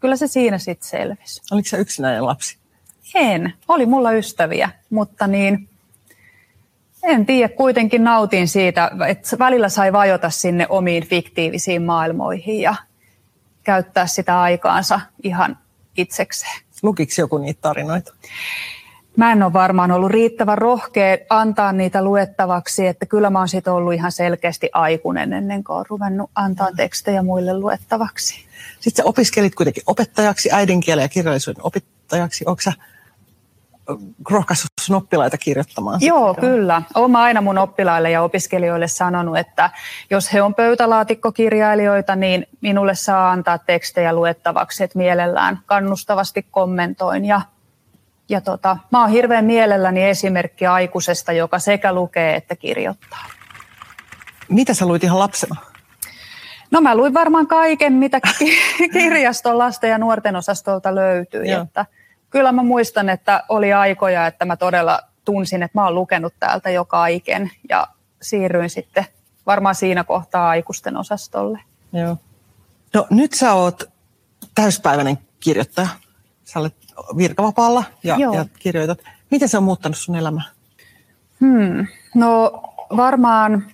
[0.00, 1.42] kyllä se siinä sitten selvisi.
[1.50, 2.58] Oliko se yksinäinen lapsi?
[3.14, 3.52] En.
[3.68, 5.68] Oli mulla ystäviä, mutta niin
[7.02, 12.74] en tiedä, kuitenkin nautin siitä, että välillä sai vajota sinne omiin fiktiivisiin maailmoihin ja
[13.62, 15.58] käyttää sitä aikaansa ihan
[15.96, 16.62] itsekseen.
[16.82, 18.14] Lukiksi joku niitä tarinoita?
[19.16, 23.72] Mä en ole varmaan ollut riittävän rohkea antaa niitä luettavaksi, että kyllä mä oon siitä
[23.72, 28.34] ollut ihan selkeästi aikuinen ennen kuin olen ruvennut antaa tekstejä muille luettavaksi.
[28.80, 32.44] Sitten sä opiskelit kuitenkin opettajaksi, äidinkielen ja kirjallisuuden opettajaksi.
[32.46, 32.72] Onko sä
[34.30, 36.00] rohkaissut sun oppilaita kirjoittamaan?
[36.02, 36.40] Joo, sitä?
[36.40, 36.82] kyllä.
[36.94, 39.70] Olen aina mun oppilaille ja opiskelijoille sanonut, että
[40.10, 47.24] jos he on pöytälaatikkokirjailijoita, niin minulle saa antaa tekstejä luettavaksi, että mielellään kannustavasti kommentoin.
[47.24, 47.40] Ja,
[48.28, 53.26] ja tota, mä oon hirveän mielelläni esimerkki aikuisesta, joka sekä lukee että kirjoittaa.
[54.48, 55.56] Mitä sä luit ihan lapsena?
[56.70, 58.20] No mä luin varmaan kaiken, mitä
[58.92, 61.42] kirjaston lasten ja nuorten osastolta löytyy.
[61.50, 61.86] Että
[62.32, 66.70] kyllä mä muistan, että oli aikoja, että mä todella tunsin, että mä oon lukenut täältä
[66.70, 67.86] jo kaiken ja
[68.22, 69.06] siirryin sitten
[69.46, 71.60] varmaan siinä kohtaa aikuisten osastolle.
[71.92, 72.16] Joo.
[72.94, 73.90] No nyt sä oot
[74.54, 75.88] täyspäiväinen kirjoittaja.
[76.44, 76.74] Sä olet
[77.16, 78.98] virkavapaalla ja, ja kirjoitat.
[79.30, 80.44] Miten se on muuttanut sun elämää?
[81.40, 81.86] Hmm.
[82.14, 82.62] No
[82.96, 83.66] varmaan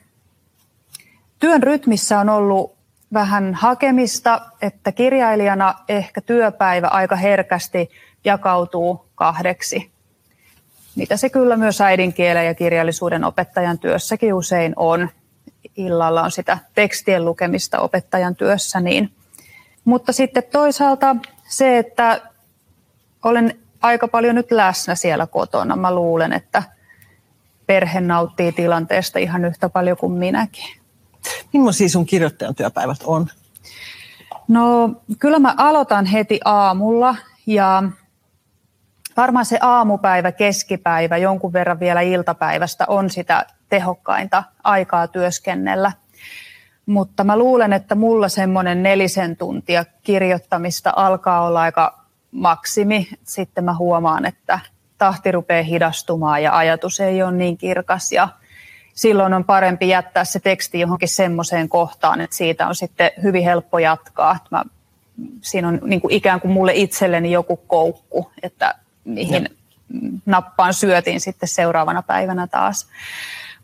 [1.38, 2.77] työn rytmissä on ollut
[3.12, 7.90] vähän hakemista, että kirjailijana ehkä työpäivä aika herkästi
[8.24, 9.90] jakautuu kahdeksi,
[10.96, 15.08] mitä se kyllä myös äidinkielen ja kirjallisuuden opettajan työssäkin usein on.
[15.76, 18.80] Illalla on sitä tekstien lukemista opettajan työssä.
[18.80, 19.12] Niin.
[19.84, 21.16] Mutta sitten toisaalta
[21.48, 22.20] se, että
[23.24, 25.76] olen aika paljon nyt läsnä siellä kotona.
[25.76, 26.62] Mä luulen, että
[27.66, 30.77] perhe nauttii tilanteesta ihan yhtä paljon kuin minäkin.
[31.52, 33.26] Millaisia sun kirjoittajan työpäivät on?
[34.48, 37.82] No kyllä mä aloitan heti aamulla ja
[39.16, 45.92] varmaan se aamupäivä, keskipäivä, jonkun verran vielä iltapäivästä on sitä tehokkainta aikaa työskennellä.
[46.86, 53.08] Mutta mä luulen, että mulla semmoinen nelisen tuntia kirjoittamista alkaa olla aika maksimi.
[53.24, 54.60] Sitten mä huomaan, että
[54.98, 58.28] tahti rupeaa hidastumaan ja ajatus ei ole niin kirkas ja
[58.98, 63.78] silloin on parempi jättää se teksti johonkin semmoiseen kohtaan, että siitä on sitten hyvin helppo
[63.78, 64.38] jatkaa.
[64.50, 64.64] Mä,
[65.40, 69.50] siinä on niin kuin ikään kuin mulle itselleni joku koukku, että mihin ja.
[70.26, 72.86] nappaan syötin sitten seuraavana päivänä taas.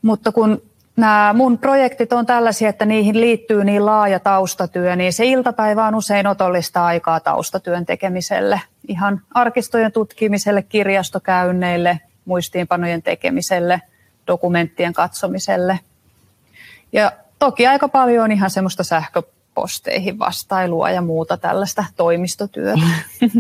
[0.03, 0.63] Mutta kun
[0.97, 5.95] nämä mun projektit on tällaisia, että niihin liittyy niin laaja taustatyö, niin se iltapäivä on
[5.95, 8.61] usein otollista aikaa taustatyön tekemiselle.
[8.89, 13.81] Ihan arkistojen tutkimiselle, kirjastokäynneille, muistiinpanojen tekemiselle,
[14.27, 15.81] dokumenttien katsomiselle.
[16.93, 22.81] Ja toki aika paljon on ihan semmoista sähköposteihin vastailua ja muuta tällaista toimistotyötä.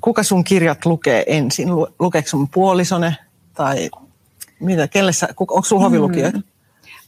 [0.00, 1.68] Kuka sun kirjat lukee ensin?
[1.98, 3.16] Lukeeko sun puolisone
[3.54, 3.90] tai
[4.60, 6.38] mitä, kelle sä, onko sulla hovilukijoita?
[6.38, 6.44] Mm.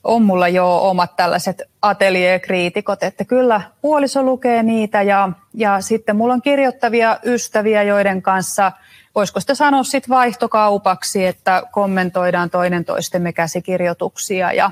[0.04, 6.34] On mulla jo omat tällaiset ateljeekriitikot, että kyllä puoliso lukee niitä ja, ja sitten mulla
[6.34, 8.72] on kirjoittavia ystäviä, joiden kanssa
[9.14, 14.70] voisiko sitä sanoa sitten vaihtokaupaksi, että kommentoidaan toinen toistemme käsikirjoituksia ja,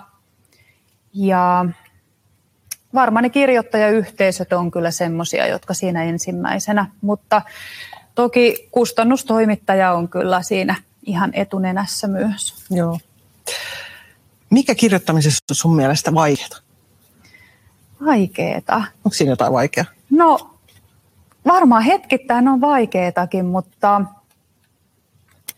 [1.14, 1.64] ja
[2.94, 7.42] varmaan ne kirjoittajayhteisöt on kyllä semmoisia, jotka siinä ensimmäisenä, mutta
[8.14, 10.74] toki kustannustoimittaja on kyllä siinä
[11.06, 12.54] ihan etunenässä myös.
[12.70, 12.98] Joo.
[14.50, 16.60] Mikä kirjoittamisessa on sun mielestä vaikeaa?
[18.06, 18.76] Vaikeeta.
[18.76, 19.86] Onko siinä jotain vaikeaa?
[20.10, 20.56] No
[21.46, 24.00] varmaan hetkittäin on vaikeetakin, mutta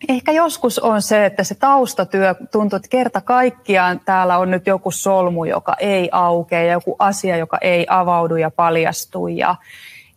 [0.08, 4.90] ehkä joskus on se, että se taustatyö tuntuu, että kerta kaikkiaan täällä on nyt joku
[4.90, 9.28] solmu, joka ei aukea ja joku asia, joka ei avaudu ja paljastu.
[9.28, 9.56] Ja,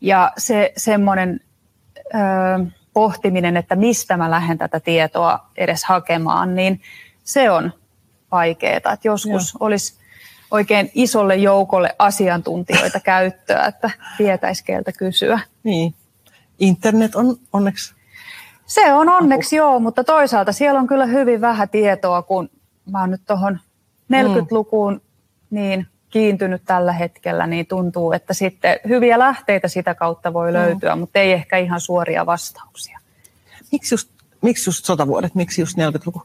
[0.01, 1.39] ja se semmoinen...
[2.15, 6.81] Öö, pohtiminen, että mistä mä lähden tätä tietoa edes hakemaan, niin
[7.23, 7.73] se on
[8.31, 8.77] vaikeaa.
[8.77, 9.67] Että joskus Joo.
[9.67, 9.99] olisi
[10.51, 15.39] oikein isolle joukolle asiantuntijoita käyttöä, että tietäisi keltä kysyä.
[15.63, 15.93] Niin.
[16.59, 17.93] Internet on onneksi
[18.65, 22.49] se on onneksi joo, mutta toisaalta siellä on kyllä hyvin vähän tietoa, kun
[22.91, 23.59] mä oon nyt tuohon
[24.13, 24.99] 40-lukuun mm.
[25.49, 30.99] niin kiintynyt tällä hetkellä, niin tuntuu, että sitten hyviä lähteitä sitä kautta voi löytyä, mm.
[30.99, 32.99] mutta ei ehkä ihan suoria vastauksia.
[33.71, 34.09] Miksi just,
[34.41, 36.21] miksi just sotavuodet, miksi just 40-luku?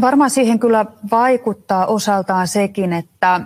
[0.00, 3.40] Varmaan siihen kyllä vaikuttaa osaltaan sekin, että,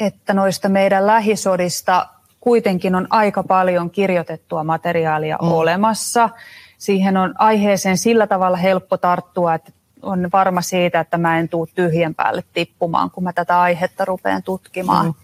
[0.00, 2.08] että noista meidän lähisodista
[2.46, 5.52] kuitenkin on aika paljon kirjoitettua materiaalia mm.
[5.52, 6.28] olemassa.
[6.78, 11.68] Siihen on aiheeseen sillä tavalla helppo tarttua, että on varma siitä, että mä en tule
[11.74, 15.06] tyhjän päälle tippumaan, kun mä tätä aihetta rupean tutkimaan.
[15.06, 15.14] Mm.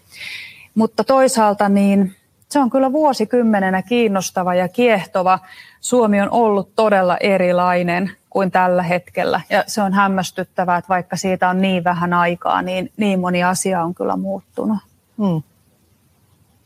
[0.75, 2.15] Mutta toisaalta niin
[2.49, 5.39] se on kyllä vuosikymmenenä kiinnostava ja kiehtova.
[5.81, 9.41] Suomi on ollut todella erilainen kuin tällä hetkellä.
[9.49, 13.83] Ja se on hämmästyttävää, että vaikka siitä on niin vähän aikaa, niin niin moni asia
[13.83, 14.77] on kyllä muuttunut.
[15.17, 15.43] Hmm.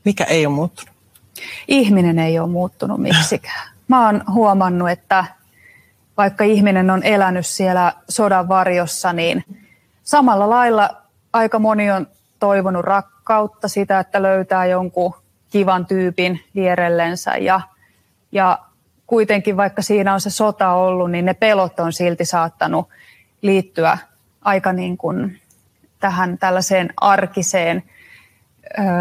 [0.08, 0.96] Mikä ei ole muuttunut?
[1.68, 3.70] Ihminen ei ole muuttunut miksikään.
[3.88, 5.26] Mä oon huomannut, että
[6.18, 9.44] vaikka ihminen on elänyt siellä sodan varjossa, niin
[10.04, 10.90] samalla lailla
[11.34, 12.08] aika moni on
[12.40, 15.14] toivonut rakkautta, sitä, että löytää jonkun
[15.50, 17.62] kivan tyypin vierellensä ja,
[18.32, 18.60] ja
[19.08, 22.90] kuitenkin vaikka siinä on se sota ollut, niin ne pelot on silti saattanut
[23.42, 23.98] liittyä
[24.42, 25.42] aika niin kuin
[26.00, 27.84] tähän tällaiseen arkiseen,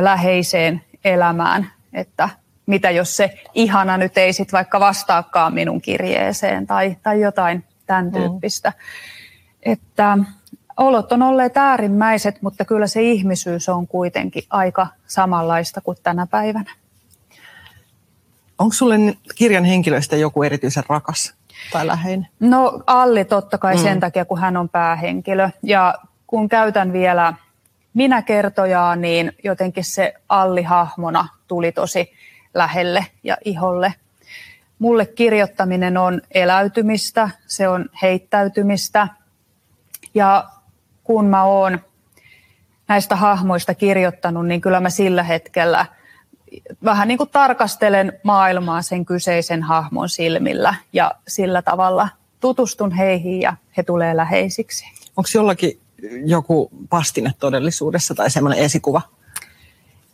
[0.01, 2.29] läheiseen elämään, että
[2.67, 8.05] mitä jos se ihana nyt ei sitten vaikka vastaakaan minun kirjeeseen tai, tai jotain tämän
[8.05, 8.13] mm.
[8.13, 8.69] tyyppistä.
[8.71, 9.73] Mm.
[9.73, 10.19] Että
[10.77, 16.71] olot on olleet äärimmäiset, mutta kyllä se ihmisyys on kuitenkin aika samanlaista kuin tänä päivänä.
[18.59, 18.97] Onko sulle
[19.35, 21.35] kirjan henkilöistä joku erityisen rakas
[21.73, 22.29] tai läheinen?
[22.41, 23.83] No Alli totta kai mm.
[23.83, 25.51] sen takia, kun hän on päähenkilö.
[25.63, 25.95] Ja
[26.27, 27.35] kun käytän vielä
[27.97, 32.13] minä kertojaa, niin jotenkin se Alli hahmona tuli tosi
[32.55, 33.95] lähelle ja iholle.
[34.79, 39.09] Mulle kirjoittaminen on eläytymistä, se on heittäytymistä.
[40.15, 40.45] Ja
[41.05, 41.79] kun mä oon
[42.89, 45.87] näistä hahmoista kirjoittanut, niin kyllä mä sillä hetkellä
[46.85, 52.09] vähän niin kuin tarkastelen maailmaa sen kyseisen hahmon silmillä ja sillä tavalla
[52.41, 54.85] tutustun heihin ja he tulee läheisiksi.
[55.17, 55.86] Onko jollakin
[56.25, 59.03] joku pastine todellisuudessa tai semmoinen esikuva?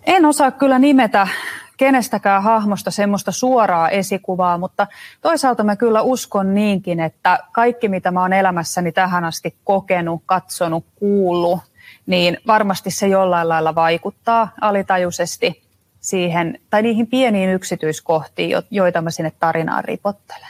[0.07, 1.29] En osaa kyllä nimetä
[1.77, 4.87] kenestäkään hahmosta semmoista suoraa esikuvaa, mutta
[5.21, 10.85] toisaalta mä kyllä uskon niinkin, että kaikki mitä mä oon elämässäni tähän asti kokenut, katsonut,
[10.95, 11.61] kuullut,
[12.07, 15.63] niin varmasti se jollain lailla vaikuttaa alitajuisesti
[16.01, 20.49] siihen, tai niihin pieniin yksityiskohtiin, joita mä sinne tarinaan ripottelen.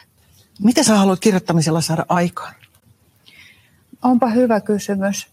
[0.62, 2.54] Mitä sä haluat kirjoittamisella saada aikaan?
[4.02, 5.28] Onpa hyvä kysymys.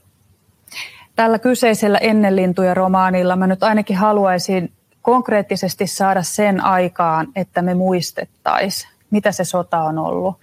[1.16, 8.92] Tällä kyseisellä ennenlintuja romaanilla mä nyt ainakin haluaisin konkreettisesti saada sen aikaan, että me muistettaisiin,
[9.12, 10.36] mitä se sota on ollut.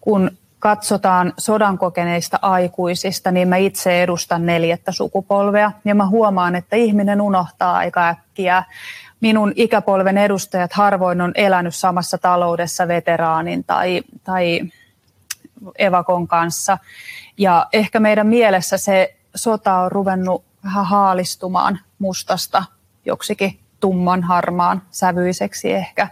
[0.00, 6.76] Kun katsotaan sodan kokeneista aikuisista, niin mä itse edustan neljättä sukupolvea ja mä huomaan, että
[6.76, 8.64] ihminen unohtaa aika äkkiä.
[9.20, 14.60] Minun ikäpolven edustajat harvoin on elänyt samassa taloudessa veteraanin tai, tai
[15.78, 16.78] evakon kanssa.
[17.38, 22.62] Ja ehkä meidän mielessä se sota on ruvennut vähän haalistumaan mustasta
[23.06, 26.08] joksikin tumman harmaan sävyiseksi ehkä.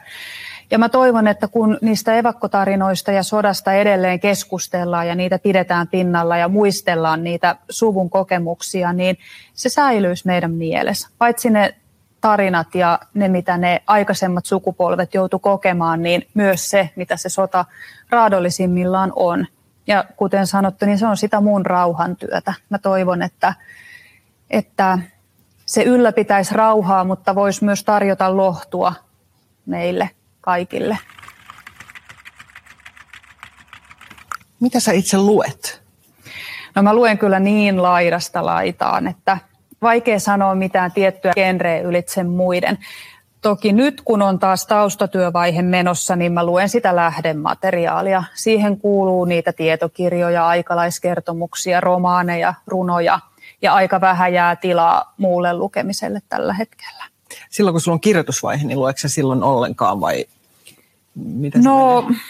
[0.70, 6.36] Ja mä toivon, että kun niistä evakkotarinoista ja sodasta edelleen keskustellaan ja niitä pidetään pinnalla
[6.36, 9.18] ja muistellaan niitä suvun kokemuksia, niin
[9.54, 11.08] se säilyisi meidän mielessä.
[11.18, 11.74] Paitsi ne
[12.20, 17.64] tarinat ja ne, mitä ne aikaisemmat sukupolvet joutu kokemaan, niin myös se, mitä se sota
[18.10, 19.46] raadollisimmillaan on.
[19.88, 22.54] Ja kuten sanottu, niin se on sitä mun rauhantyötä.
[22.70, 23.54] Mä toivon, että,
[24.50, 24.98] että
[25.66, 28.94] se ylläpitäisi rauhaa, mutta voisi myös tarjota lohtua
[29.66, 30.98] meille kaikille.
[34.60, 35.82] Mitä sä itse luet?
[36.74, 39.38] No mä luen kyllä niin laidasta laitaan, että
[39.82, 42.78] vaikea sanoa mitään tiettyä genreä ylitse muiden.
[43.42, 48.24] Toki nyt kun on taas taustatyövaihe menossa, niin mä luen sitä lähdemateriaalia.
[48.34, 53.20] Siihen kuuluu niitä tietokirjoja, aikalaiskertomuksia, romaaneja, runoja
[53.62, 57.04] ja aika vähän jää tilaa muulle lukemiselle tällä hetkellä.
[57.50, 60.24] Silloin kun sulla on kirjoitusvaihe, niin luetko silloin ollenkaan vai
[61.14, 62.20] mitä no, menee?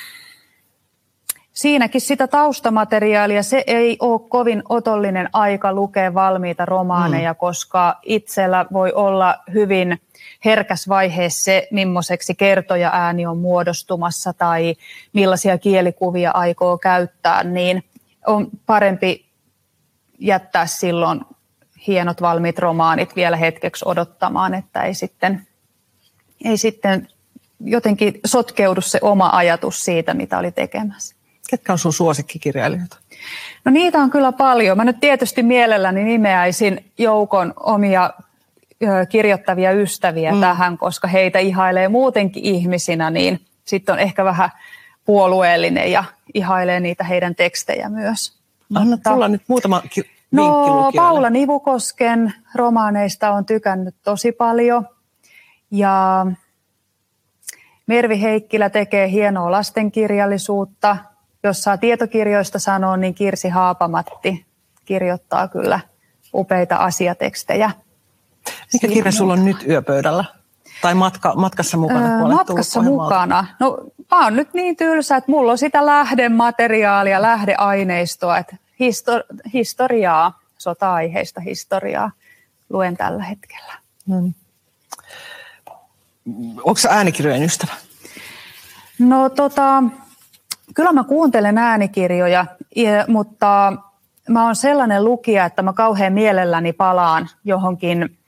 [1.53, 7.37] siinäkin sitä taustamateriaalia, se ei ole kovin otollinen aika lukea valmiita romaaneja, mm.
[7.37, 10.01] koska itsellä voi olla hyvin
[10.45, 14.75] herkäs vaihe se, millaiseksi kertoja ääni on muodostumassa tai
[15.13, 17.85] millaisia kielikuvia aikoo käyttää, niin
[18.27, 19.29] on parempi
[20.19, 21.21] jättää silloin
[21.87, 25.47] hienot valmiit romaanit vielä hetkeksi odottamaan, että ei sitten,
[26.45, 27.09] ei sitten
[27.61, 31.17] jotenkin sotkeudu se oma ajatus siitä, mitä oli tekemässä.
[31.51, 32.97] Ketkä on sun suosikkikirjailijoita?
[33.65, 34.77] No niitä on kyllä paljon.
[34.77, 38.11] Mä nyt tietysti mielelläni nimeäisin joukon omia
[39.09, 40.41] kirjoittavia ystäviä mm.
[40.41, 44.51] tähän, koska heitä ihailee muutenkin ihmisinä, niin sitten on ehkä vähän
[45.05, 48.39] puolueellinen ja ihailee niitä heidän tekstejä myös.
[48.75, 54.89] Anna Mutta, tulla nyt muutama ki- No Paula Nivukosken romaaneista on tykännyt tosi paljon
[55.71, 56.27] ja
[57.87, 60.97] Mervi Heikkilä tekee hienoa lastenkirjallisuutta.
[61.43, 64.47] Jos saa tietokirjoista sanoa, niin Kirsi Haapamatti
[64.85, 65.81] kirjoittaa kyllä
[66.35, 67.71] upeita asiatekstejä.
[68.73, 70.25] Mikä kirja sulla on nyt yöpöydällä?
[70.83, 72.19] Tai matka, matkassa mukana?
[72.19, 73.47] Öö, matkassa mukana.
[73.61, 73.79] No
[74.11, 81.41] mä oon nyt niin tylsä, että mulla on sitä lähdemateriaalia, lähdeaineistoa, että histor- historiaa, sota-aiheista
[81.41, 82.11] historiaa
[82.71, 83.73] luen tällä hetkellä.
[84.07, 84.35] Hmm.
[86.57, 87.73] Onko äänikirjojen ystävä?
[88.99, 89.83] No tota,
[90.75, 92.47] kyllä mä kuuntelen äänikirjoja,
[93.09, 93.73] mutta
[94.29, 98.19] mä oon sellainen lukija, että mä kauhean mielelläni palaan johonkin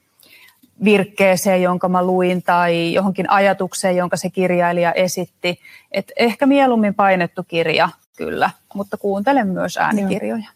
[0.84, 5.60] virkkeeseen, jonka mä luin, tai johonkin ajatukseen, jonka se kirjailija esitti.
[5.92, 10.48] Et ehkä mieluummin painettu kirja, kyllä, mutta kuuntelen myös äänikirjoja.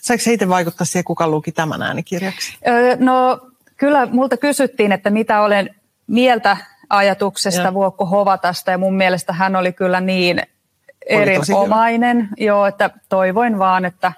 [0.00, 2.58] Saiko se itse vaikuttaa siihen, kuka luki tämän äänikirjaksi?
[2.68, 3.40] Öö, no
[3.76, 5.74] kyllä multa kysyttiin, että mitä olen
[6.06, 6.56] mieltä
[6.90, 7.74] ajatuksesta ja.
[7.74, 10.42] Vuokko Hovatasta ja mun mielestä hän oli kyllä niin
[11.06, 14.12] erinomainen, joo, että toivoin vaan, että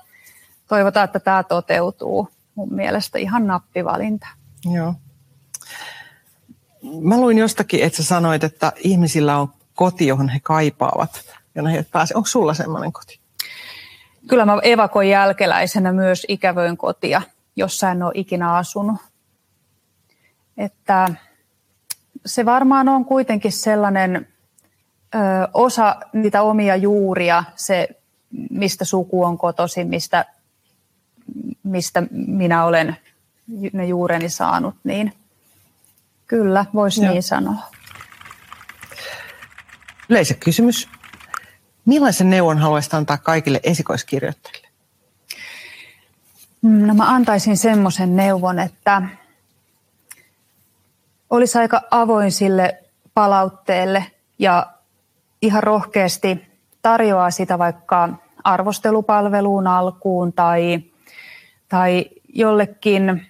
[0.68, 2.28] toivotaan, että tämä toteutuu.
[2.54, 4.26] Mun mielestä ihan nappivalinta.
[4.74, 4.94] Joo.
[7.00, 11.22] Mä luin jostakin, että sä sanoit, että ihmisillä on koti, johon he kaipaavat,
[11.54, 12.16] jonne he pääsevät.
[12.16, 13.20] Onko sulla semmoinen koti?
[14.28, 17.22] Kyllä mä evakon jälkeläisenä myös ikävöin kotia,
[17.56, 18.96] jossa en ole ikinä asunut.
[20.56, 21.08] Että
[22.26, 24.28] se varmaan on kuitenkin sellainen
[25.14, 25.18] ö,
[25.54, 27.88] osa niitä omia juuria, se
[28.50, 30.24] mistä suku on kotoisin, mistä,
[31.62, 32.96] mistä minä olen
[33.72, 35.12] ne juureni saanut, niin
[36.30, 37.62] kyllä, voisi niin sanoa.
[40.08, 40.88] Yleisökysymys.
[41.84, 44.68] Millaisen neuvon haluaisit antaa kaikille esikoiskirjoittajille?
[46.62, 49.02] No mä antaisin semmoisen neuvon, että
[51.30, 52.82] olisi aika avoin sille
[53.14, 54.06] palautteelle
[54.38, 54.66] ja
[55.42, 56.46] ihan rohkeasti
[56.82, 58.08] tarjoaa sitä vaikka
[58.44, 60.82] arvostelupalveluun alkuun tai,
[61.68, 63.29] tai jollekin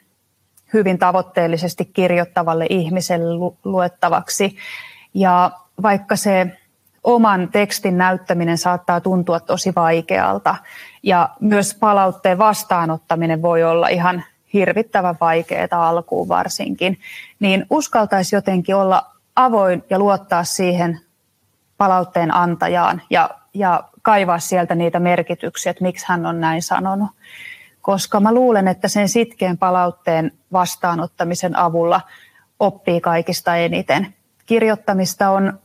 [0.72, 4.56] hyvin tavoitteellisesti kirjoittavalle ihmiselle luettavaksi.
[5.14, 5.50] Ja
[5.82, 6.56] vaikka se
[7.04, 10.56] oman tekstin näyttäminen saattaa tuntua tosi vaikealta.
[11.02, 16.98] Ja myös palautteen vastaanottaminen voi olla ihan hirvittävän vaikeaa alkuun varsinkin.
[17.40, 19.06] Niin uskaltaisi jotenkin olla
[19.36, 21.00] avoin ja luottaa siihen
[21.78, 27.10] palautteen antajaan ja, ja kaivaa sieltä niitä merkityksiä, että miksi hän on näin sanonut.
[27.80, 32.00] Koska mä luulen, että sen sitkeen palautteen vastaanottamisen avulla
[32.58, 34.14] oppii kaikista eniten.
[34.46, 35.58] Kirjoittamista on,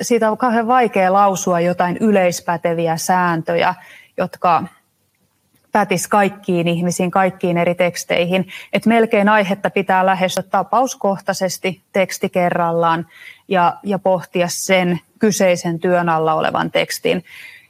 [0.00, 3.74] siitä on kauhean vaikea lausua jotain yleispäteviä sääntöjä,
[4.16, 4.64] jotka
[5.72, 8.48] pätis kaikkiin ihmisiin, kaikkiin eri teksteihin.
[8.72, 13.06] Että melkein aihetta pitää lähestyä tapauskohtaisesti teksti kerrallaan
[13.48, 17.24] ja, ja pohtia sen kyseisen työn alla olevan tekstin.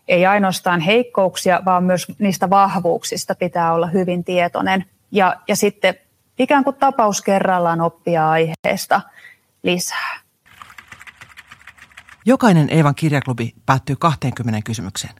[0.09, 4.85] Ei ainoastaan heikkouksia, vaan myös niistä vahvuuksista pitää olla hyvin tietoinen.
[5.11, 5.95] Ja, ja sitten
[6.39, 9.01] ikään kuin tapaus kerrallaan oppia aiheesta
[9.63, 10.21] lisää.
[12.27, 15.15] Jokainen Eevan kirjaklubi päättyy 20 kysymykseen.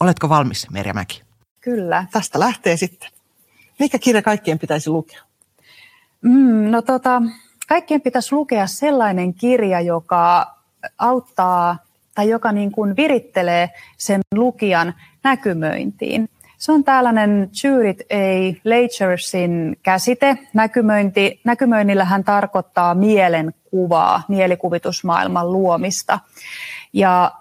[0.00, 1.22] Oletko valmis, Merja Mäki?
[1.60, 2.04] Kyllä.
[2.12, 3.10] Tästä lähtee sitten.
[3.78, 5.22] Mikä kirja kaikkien pitäisi lukea?
[6.22, 7.22] Mm, no tota,
[7.68, 10.54] kaikkien pitäisi lukea sellainen kirja, joka
[10.98, 11.76] auttaa
[12.20, 14.94] tai joka niin kuin virittelee sen lukijan
[15.24, 16.28] näkymöintiin.
[16.58, 18.54] Se on tällainen Judith A.
[18.64, 20.38] Lechersin käsite.
[20.54, 26.18] Näkymöinti, näkymöinnillä hän tarkoittaa mielenkuvaa, mielikuvitusmaailman luomista.
[26.92, 27.32] Ja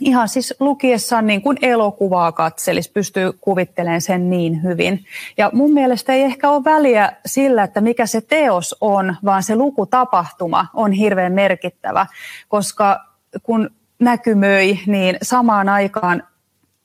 [0.00, 5.04] ihan siis lukiessaan niin kuin elokuvaa katselisi, pystyy kuvittelemaan sen niin hyvin.
[5.36, 9.56] Ja mun mielestä ei ehkä ole väliä sillä, että mikä se teos on, vaan se
[9.56, 12.06] lukutapahtuma on hirveän merkittävä,
[12.48, 13.07] koska
[13.42, 16.22] kun näkymöi, niin samaan aikaan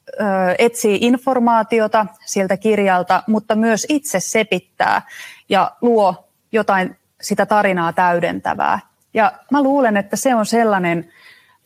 [0.09, 0.23] ö,
[0.59, 5.01] etsii informaatiota siltä kirjalta, mutta myös itse sepittää
[5.49, 8.79] ja luo jotain sitä tarinaa täydentävää.
[9.13, 11.11] Ja mä luulen, että se on sellainen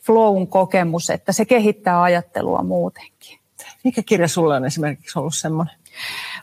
[0.05, 3.39] flown kokemus, että se kehittää ajattelua muutenkin.
[3.83, 5.75] Mikä kirja sulla on esimerkiksi ollut semmoinen?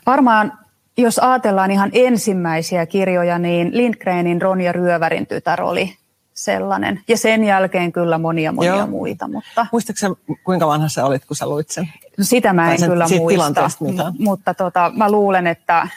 [0.05, 0.59] Varmaan
[0.97, 5.97] jos ajatellaan ihan ensimmäisiä kirjoja, niin Lindgrenin Ronja Ryövärin tytär oli
[6.35, 7.01] sellainen.
[7.07, 8.87] Ja sen jälkeen kyllä monia monia Joo.
[8.87, 9.27] muita.
[9.27, 9.67] Mutta...
[9.71, 11.89] Muistatko kuinka vanha sä olit, kun sä luit sen?
[12.17, 15.87] No sitä mä en sen, kyllä muista, m- mutta tota, mä luulen, että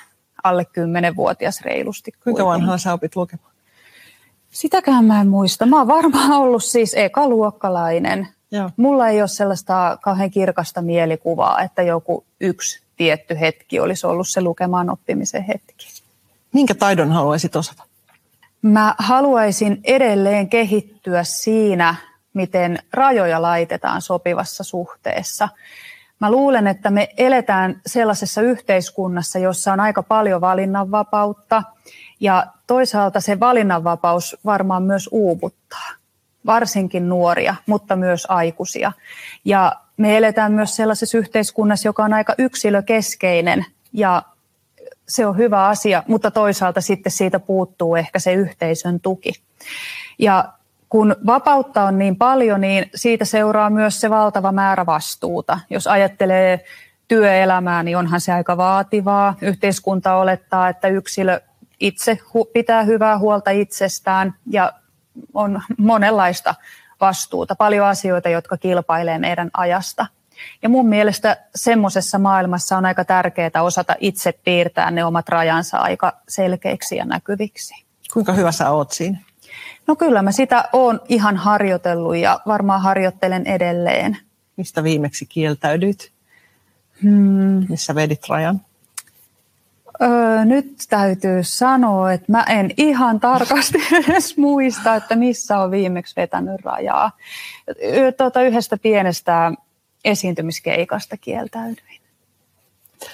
[0.44, 0.66] alle
[1.12, 2.12] 10-vuotias reilusti.
[2.24, 3.52] Kuinka vanhana sä opit lukemaan?
[4.50, 5.66] Sitäkään mä en muista.
[5.66, 8.28] Mä oon varmaan ollut siis ekaluokkalainen.
[8.50, 8.70] Joo.
[8.76, 14.40] Mulla ei ole sellaista kauhean kirkasta mielikuvaa, että joku yksi tietty hetki olisi ollut se
[14.40, 15.88] lukemaan oppimisen hetki.
[16.52, 17.87] Minkä taidon haluaisit osata?
[18.62, 21.94] Mä haluaisin edelleen kehittyä siinä,
[22.34, 25.48] miten rajoja laitetaan sopivassa suhteessa.
[26.20, 31.62] Mä luulen, että me eletään sellaisessa yhteiskunnassa, jossa on aika paljon valinnanvapautta
[32.20, 35.88] ja toisaalta se valinnanvapaus varmaan myös uuvuttaa,
[36.46, 38.92] varsinkin nuoria, mutta myös aikuisia.
[39.44, 44.22] Ja me eletään myös sellaisessa yhteiskunnassa, joka on aika yksilökeskeinen ja
[45.08, 49.32] se on hyvä asia, mutta toisaalta sitten siitä puuttuu ehkä se yhteisön tuki.
[50.18, 50.44] Ja
[50.88, 55.60] kun vapautta on niin paljon, niin siitä seuraa myös se valtava määrä vastuuta.
[55.70, 56.64] Jos ajattelee
[57.08, 59.34] työelämää, niin onhan se aika vaativaa.
[59.42, 61.40] Yhteiskunta olettaa, että yksilö
[61.80, 62.18] itse
[62.52, 64.72] pitää hyvää huolta itsestään ja
[65.34, 66.54] on monenlaista
[67.00, 70.06] vastuuta, paljon asioita, jotka kilpailee meidän ajasta.
[70.62, 76.12] Ja mun mielestä semmoisessa maailmassa on aika tärkeää osata itse piirtää ne omat rajansa aika
[76.28, 77.74] selkeiksi ja näkyviksi.
[78.12, 79.18] Kuinka hyvä sä oot siinä?
[79.86, 84.16] No kyllä mä sitä oon ihan harjoitellut ja varmaan harjoittelen edelleen.
[84.56, 86.12] Mistä viimeksi kieltäydyit?
[87.02, 87.66] Hmm.
[87.68, 88.60] Missä vedit rajan?
[90.02, 93.78] Öö, nyt täytyy sanoa, että mä en ihan tarkasti
[94.08, 97.12] edes muista, että missä on viimeksi vetänyt rajaa.
[98.16, 99.52] Tuota, yhdestä pienestä
[100.08, 102.00] esiintymiskeikasta kieltäydyin.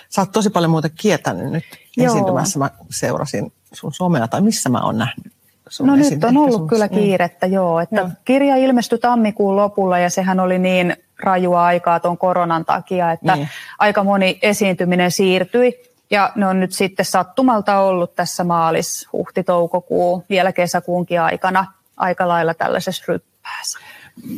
[0.09, 1.64] Sä oot tosi paljon muuta kiertänyt nyt
[1.97, 2.07] Joo.
[2.07, 2.59] esiintymässä.
[2.59, 5.34] Mä seurasin sun somea, tai missä mä oon nähnyt
[5.68, 7.01] sun No nyt on ollut kyllä niin.
[7.01, 7.80] kiirettä, joo.
[7.80, 8.11] Että joo.
[8.24, 13.49] Kirja ilmestyi tammikuun lopulla ja sehän oli niin rajua aikaa tuon koronan takia, että niin.
[13.78, 15.95] aika moni esiintyminen siirtyi.
[16.11, 22.28] Ja ne on nyt sitten sattumalta ollut tässä maalis, huhti, toukokuu, vielä kesäkuunkin aikana aika
[22.28, 23.78] lailla tällaisessa ryppäässä.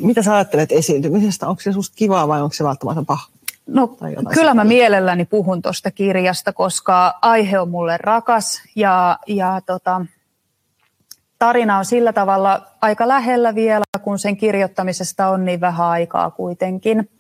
[0.01, 1.49] Mitä sä ajattelet esiintymisestä?
[1.49, 3.29] Onko se susta kivaa vai onko se välttämättä paha?
[3.67, 3.97] No
[4.35, 10.07] kyllä mä mielelläni puhun tuosta kirjasta, koska aihe on mulle rakas ja, ja tota,
[11.39, 17.11] tarina on sillä tavalla aika lähellä vielä, kun sen kirjoittamisesta on niin vähän aikaa kuitenkin.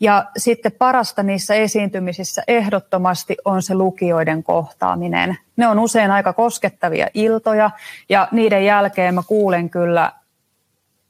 [0.00, 5.38] Ja sitten parasta niissä esiintymisissä ehdottomasti on se lukijoiden kohtaaminen.
[5.56, 7.70] Ne on usein aika koskettavia iltoja
[8.08, 10.12] ja niiden jälkeen mä kuulen kyllä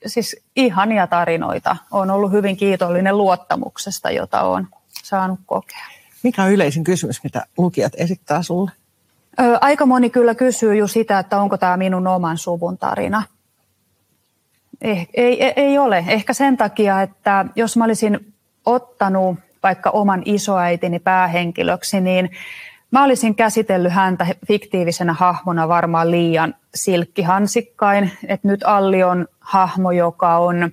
[0.07, 1.77] siis ihania tarinoita.
[1.91, 4.69] Olen ollut hyvin kiitollinen luottamuksesta, jota olen
[5.03, 5.87] saanut kokea.
[6.23, 8.71] Mikä on yleisin kysymys, mitä lukijat esittää sulle?
[9.41, 13.23] Ö, aika moni kyllä kysyy jo sitä, että onko tämä minun oman suvun tarina.
[14.81, 16.05] Eh, ei, ei, ei ole.
[16.09, 18.35] Ehkä sen takia, että jos mä olisin
[18.67, 22.31] ottanut vaikka oman isoäitini päähenkilöksi, niin
[22.91, 28.11] mä olisin käsitellyt häntä fiktiivisenä hahmona varmaan liian silkkihansikkain.
[28.29, 30.71] Että nyt Alli on hahmo, joka on,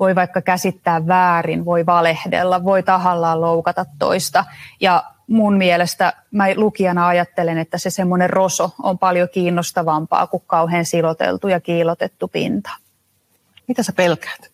[0.00, 4.44] voi vaikka käsittää väärin, voi valehdella, voi tahallaan loukata toista.
[4.80, 10.84] Ja mun mielestä mä lukijana ajattelen, että se semmoinen roso on paljon kiinnostavampaa kuin kauhean
[10.84, 12.70] siloteltu ja kiilotettu pinta.
[13.68, 14.50] Mitä sä pelkäät?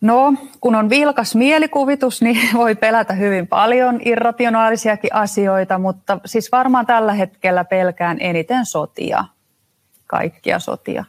[0.00, 6.86] No, kun on vilkas mielikuvitus, niin voi pelätä hyvin paljon irrationaalisiakin asioita, mutta siis varmaan
[6.86, 9.24] tällä hetkellä pelkään eniten sotia,
[10.06, 11.04] kaikkia sotia.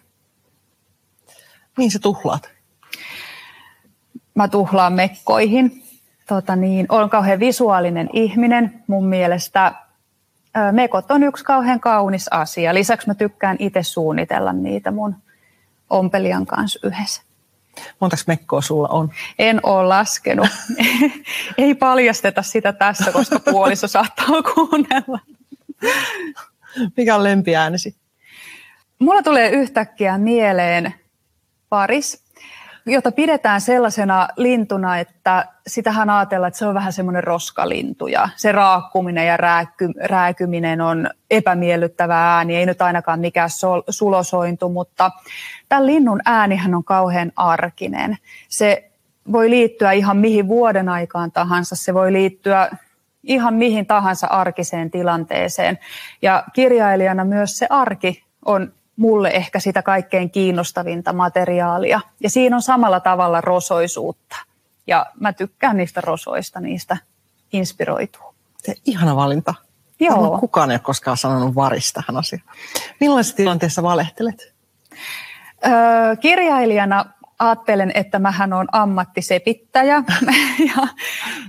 [1.78, 2.50] Mihin sä tuhlaat?
[4.36, 5.84] Mä tuhlaan mekkoihin.
[6.28, 8.84] Tota niin, olen kauhean visuaalinen ihminen.
[8.88, 9.74] Mun mielestä
[10.72, 12.74] mekot on yksi kauhean kaunis asia.
[12.74, 15.16] Lisäksi mä tykkään itse suunnitella niitä mun
[15.90, 17.29] ompelijan kanssa yhdessä.
[18.00, 19.12] Montako mekkoa sulla on?
[19.40, 20.48] En ole laskenut.
[21.58, 25.20] Ei paljasteta sitä tässä, koska puoliso saattaa kuunnella.
[26.98, 27.96] Mikä on lempiäänesi?
[29.00, 30.94] Mulla tulee yhtäkkiä mieleen
[31.70, 32.24] paris,
[32.90, 38.52] jota pidetään sellaisena lintuna, että sitähän ajatellaan, että se on vähän semmoinen roskalintu ja se
[38.52, 45.12] raakkuminen ja rääky, rääkyminen on epämiellyttävä ääni, ei nyt ainakaan mikään sol, sulosointu, mutta
[45.70, 48.18] tämän linnun äänihän on kauhean arkinen.
[48.50, 48.92] Se
[49.32, 52.70] voi liittyä ihan mihin vuoden aikaan tahansa, se voi liittyä
[53.24, 55.80] ihan mihin tahansa arkiseen tilanteeseen.
[56.22, 62.02] Ja kirjailijana myös se arki on mulle ehkä sitä kaikkein kiinnostavinta materiaalia.
[62.20, 64.36] Ja siinä on samalla tavalla rosoisuutta.
[64.88, 66.97] Ja mä tykkään niistä rosoista, niistä
[67.54, 68.34] inspiroituu.
[68.58, 69.54] Se ihana valinta.
[70.00, 70.38] Joo.
[70.39, 72.56] kukaan ei ole koskaan sanonut varista tähän asiaan.
[73.00, 74.54] Millaisessa tilanteessa valehtelet?
[75.66, 75.72] Öö,
[76.16, 77.06] kirjailijana
[77.39, 80.04] ajattelen, että mähän on ammattisepittäjä.
[80.76, 80.88] ja,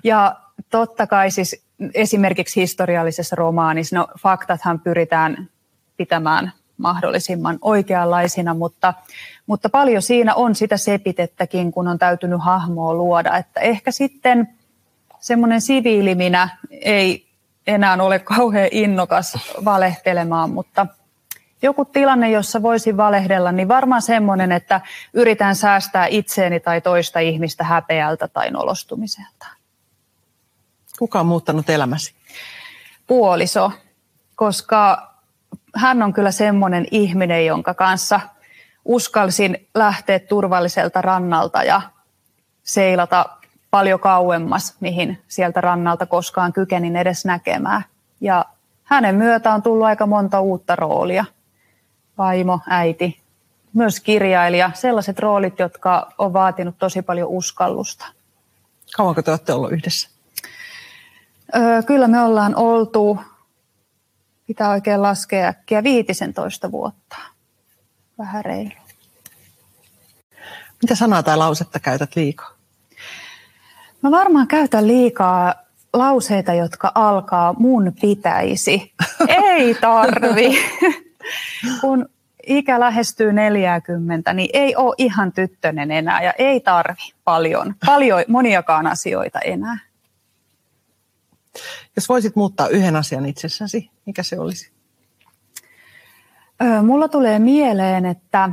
[0.05, 0.37] ja
[0.71, 5.49] totta kai siis esimerkiksi historiallisessa romaanissa, no faktathan pyritään
[5.97, 8.95] pitämään mahdollisimman oikeanlaisina, mutta,
[9.47, 14.49] mutta paljon siinä on sitä sepitettäkin, kun on täytynyt hahmoa luoda, että ehkä sitten
[15.21, 17.27] semmoinen siviiliminä ei
[17.67, 20.87] enää ole kauhean innokas valehtelemaan, mutta
[21.63, 24.81] joku tilanne, jossa voisin valehdella, niin varmaan semmoinen, että
[25.15, 29.47] yritän säästää itseeni tai toista ihmistä häpeältä tai nolostumiselta.
[30.99, 32.15] Kuka on muuttanut elämäsi?
[33.07, 33.73] Puoliso,
[34.35, 35.10] koska
[35.77, 38.21] hän on kyllä semmoinen ihminen, jonka kanssa
[38.85, 41.83] uskalsin lähteä turvalliselta rannalta ja
[42.63, 43.27] seilata
[43.71, 47.85] paljon kauemmas, mihin sieltä rannalta koskaan kykenin edes näkemään.
[48.21, 48.45] Ja
[48.83, 51.25] hänen myötä on tullut aika monta uutta roolia.
[52.19, 53.21] Vaimo, äiti,
[53.73, 54.71] myös kirjailija.
[54.75, 58.07] Sellaiset roolit, jotka on vaatinut tosi paljon uskallusta.
[58.97, 60.09] Kauanko te olette ollut yhdessä?
[61.57, 63.21] Öö, kyllä me ollaan oltu
[64.51, 67.17] pitää oikein laskea äkkiä 15 vuotta.
[68.19, 68.71] Vähän reilu.
[70.83, 72.51] Mitä sanaa tai lausetta käytät liikaa?
[74.03, 75.55] Mä varmaan käytän liikaa
[75.93, 78.93] lauseita, jotka alkaa mun pitäisi.
[79.29, 80.59] ei tarvi.
[81.81, 82.09] Kun
[82.47, 88.87] ikä lähestyy 40, niin ei ole ihan tyttönen enää ja ei tarvi paljon, paljon moniakaan
[88.87, 89.79] asioita enää.
[91.97, 94.71] Jos voisit muuttaa yhden asian itsessäsi, mikä se olisi?
[96.83, 98.51] Mulla tulee mieleen, että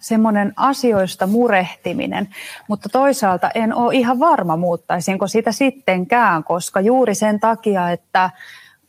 [0.00, 2.28] semmoinen asioista murehtiminen,
[2.68, 8.30] mutta toisaalta en ole ihan varma muuttaisinko sitä sittenkään, koska juuri sen takia, että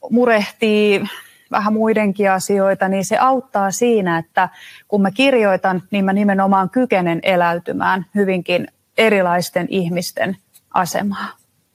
[0.10, 1.04] murehtii
[1.52, 4.50] vähän muidenkin asioita, niin se auttaa siinä, että
[4.88, 10.38] kun mä kirjoitan, niin mä nimenomaan kykenen eläytymään hyvinkin erilaisten ihmisten
[10.74, 11.30] asemaa.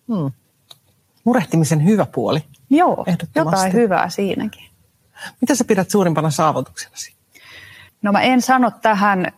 [0.09, 0.32] Hmm
[1.25, 2.45] murehtimisen hyvä puoli.
[2.71, 4.64] Joo, jotain hyvää siinäkin.
[5.41, 7.14] Mitä sä pidät suurimpana saavutuksenasi?
[8.03, 9.33] No mä en sano tähän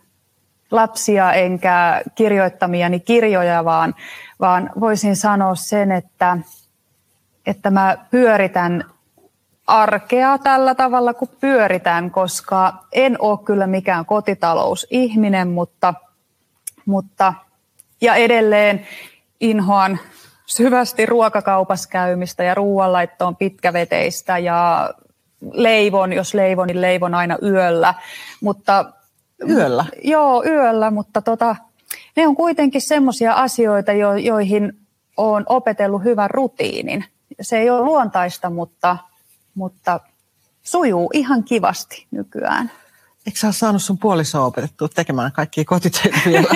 [0.71, 3.95] lapsia enkä kirjoittamiani kirjoja, vaan,
[4.39, 6.37] vaan voisin sanoa sen, että,
[7.45, 8.85] että mä pyöritän
[9.67, 15.93] arkea tällä tavalla kuin pyöritän, koska en ole kyllä mikään kotitalousihminen, mutta,
[16.85, 17.33] mutta
[18.01, 18.87] ja edelleen
[19.39, 19.99] inhoan
[20.45, 24.89] syvästi ruokakaupassa käymistä ja ruoanlaittoon pitkäveteistä ja
[25.51, 27.93] leivon, jos leivon, niin leivon aina yöllä.
[28.41, 28.93] Mutta
[29.49, 29.85] Yöllä?
[30.03, 31.55] Joo, yöllä, mutta tota,
[32.15, 34.73] ne on kuitenkin semmoisia asioita, jo, joihin
[35.17, 37.05] olen opetellut hyvän rutiinin.
[37.41, 38.97] Se ei ole luontaista, mutta,
[39.55, 39.99] mutta
[40.63, 42.71] sujuu ihan kivasti nykyään.
[43.27, 46.47] Eikö sä ole saanut sun puolisoa opetettua tekemään kaikkia kotitöitä vielä?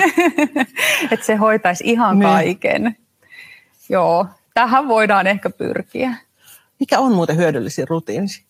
[1.11, 2.29] että se hoitaisi ihan niin.
[2.29, 2.97] kaiken.
[3.89, 6.15] Joo, tähän voidaan ehkä pyrkiä.
[6.79, 8.45] Mikä on muuten hyödyllisin rutiinisi?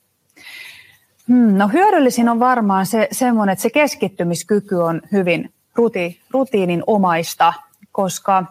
[1.28, 7.54] Hmm, no hyödyllisin on varmaan se semmoinen, että se keskittymiskyky on hyvin ruti, rutiinin omaista,
[7.92, 8.46] koska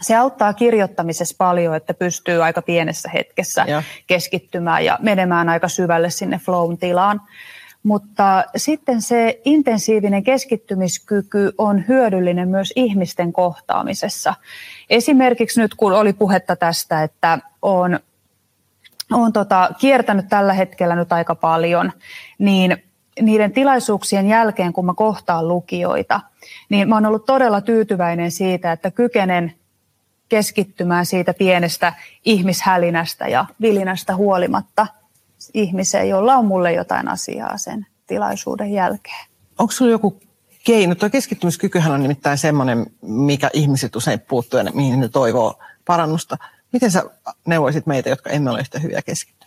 [0.00, 3.82] se auttaa kirjoittamisessa paljon, että pystyy aika pienessä hetkessä ja.
[4.06, 7.20] keskittymään ja menemään aika syvälle sinne flown tilaan.
[7.82, 14.34] Mutta sitten se intensiivinen keskittymiskyky on hyödyllinen myös ihmisten kohtaamisessa.
[14.90, 18.00] Esimerkiksi nyt kun oli puhetta tästä, että on,
[19.12, 21.92] on tota, kiertänyt tällä hetkellä nyt aika paljon,
[22.38, 22.76] niin
[23.20, 26.20] niiden tilaisuuksien jälkeen, kun mä kohtaan lukijoita,
[26.68, 29.54] niin mä oon ollut todella tyytyväinen siitä, että kykenen
[30.28, 31.92] keskittymään siitä pienestä
[32.24, 34.86] ihmishälinästä ja vilinästä huolimatta
[35.54, 39.26] ihmiseen, jolla on mulle jotain asiaa sen tilaisuuden jälkeen.
[39.58, 40.20] Onko sinulla joku
[40.64, 40.94] keino?
[40.94, 46.36] Tuo keskittymiskykyhän on nimittäin semmoinen, mikä ihmiset usein puuttuu ja mihin ne toivoo parannusta.
[46.72, 47.04] Miten sä
[47.46, 49.40] neuvoisit meitä, jotka emme ole yhtä hyviä keskittymään?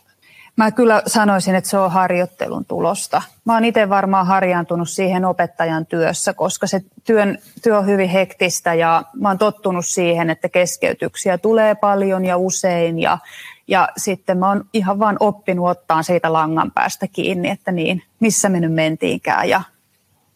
[0.56, 3.22] Mä kyllä sanoisin, että se on harjoittelun tulosta.
[3.44, 8.74] Mä oon itse varmaan harjaantunut siihen opettajan työssä, koska se työn, työ on hyvin hektistä
[8.74, 13.18] ja mä oon tottunut siihen, että keskeytyksiä tulee paljon ja usein ja,
[13.68, 18.48] ja sitten mä oon ihan vaan oppinut ottaa siitä langan päästä kiinni, että niin, missä
[18.48, 19.62] me nyt mentiinkään ja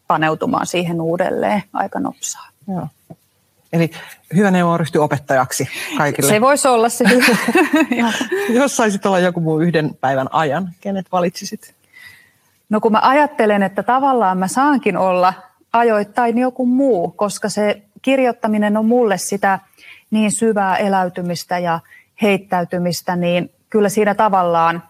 [0.07, 2.47] paneutumaan siihen uudelleen aika nopsaa.
[2.67, 2.87] Joo.
[3.73, 3.91] Eli
[4.35, 6.29] hyvä neuvo on ryhtyä opettajaksi kaikille.
[6.29, 7.37] Se voisi olla se hyvä.
[8.59, 11.73] Jos saisit olla joku muu yhden päivän ajan, kenet valitsisit?
[12.69, 15.33] No kun mä ajattelen, että tavallaan mä saankin olla
[15.73, 19.59] ajoittain joku muu, koska se kirjoittaminen on mulle sitä
[20.11, 21.79] niin syvää eläytymistä ja
[22.21, 24.83] heittäytymistä, niin kyllä siinä tavallaan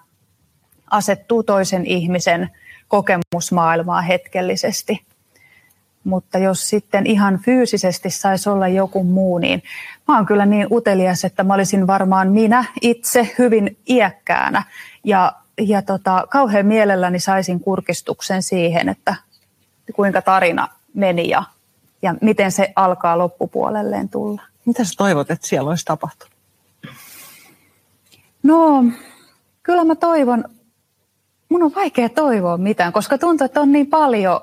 [0.90, 2.50] asettuu toisen ihmisen
[2.88, 5.10] kokemusmaailmaa hetkellisesti
[6.04, 9.64] mutta jos sitten ihan fyysisesti saisi olla joku muu, niin
[10.08, 14.64] mä oon kyllä niin utelias, että mä olisin varmaan minä itse hyvin iäkkäänä
[15.04, 19.16] ja, ja tota, kauhean mielelläni saisin kurkistuksen siihen, että
[19.96, 21.44] kuinka tarina meni ja,
[22.02, 24.42] ja miten se alkaa loppupuolelleen tulla.
[24.66, 26.39] Mitä sä toivot, että siellä olisi tapahtunut?
[28.44, 28.84] No,
[29.64, 30.44] kyllä mä toivon,
[31.50, 34.42] mun on vaikea toivoa mitään, koska tuntuu, että on niin paljon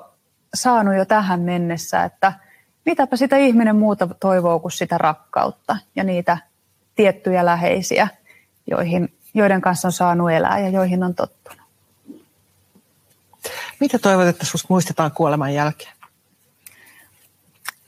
[0.53, 2.33] saanut jo tähän mennessä, että
[2.85, 6.37] mitäpä sitä ihminen muuta toivoo kuin sitä rakkautta ja niitä
[6.95, 8.07] tiettyjä läheisiä,
[8.71, 11.61] joihin, joiden kanssa on saanut elää ja joihin on tottunut.
[13.79, 15.93] Mitä toivot, että sinusta muistetaan kuoleman jälkeen?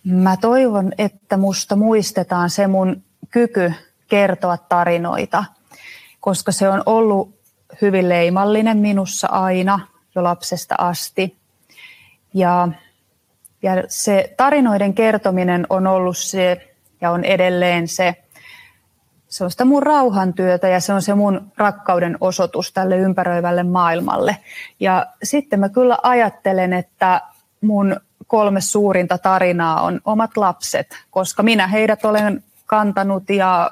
[0.04, 3.74] Mä toivon, että musta muistetaan se mun kyky
[4.08, 5.46] kertoa tarinoita,
[6.20, 7.40] koska se on ollut
[7.82, 9.80] hyvin leimallinen minussa aina
[10.16, 11.38] jo lapsesta asti.
[12.34, 12.68] Ja,
[13.62, 18.16] ja se tarinoiden kertominen on ollut se ja on edelleen se,
[19.28, 24.38] se on sitä mun rauhantyötä ja se on se mun rakkauden osoitus tälle ympäröivälle maailmalle.
[24.80, 27.22] Ja sitten mä kyllä ajattelen, että
[27.62, 33.72] mun kolme suurinta tarinaa on omat lapset, koska minä heidät olen kantanut ja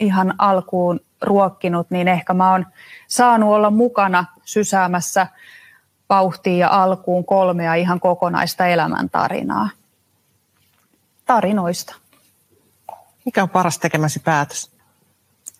[0.00, 2.66] ihan alkuun ruokkinut, niin ehkä mä oon
[3.08, 5.26] saanut olla mukana sysäämässä
[6.08, 9.68] vauhtiin ja alkuun kolmea ihan kokonaista elämäntarinaa.
[11.26, 11.94] Tarinoista.
[13.24, 14.70] Mikä on paras tekemäsi päätös?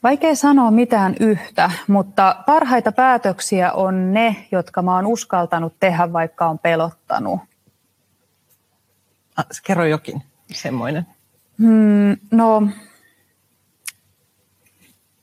[0.02, 6.46] Vaikea sanoa mitään yhtä, mutta parhaita päätöksiä on ne, jotka mä oon uskaltanut tehdä, vaikka
[6.46, 7.40] on pelottanut.
[9.36, 11.06] Ah, kerro jokin semmoinen.
[11.58, 12.62] Hmm, no,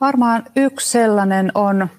[0.01, 1.89] varmaan yksi sellainen on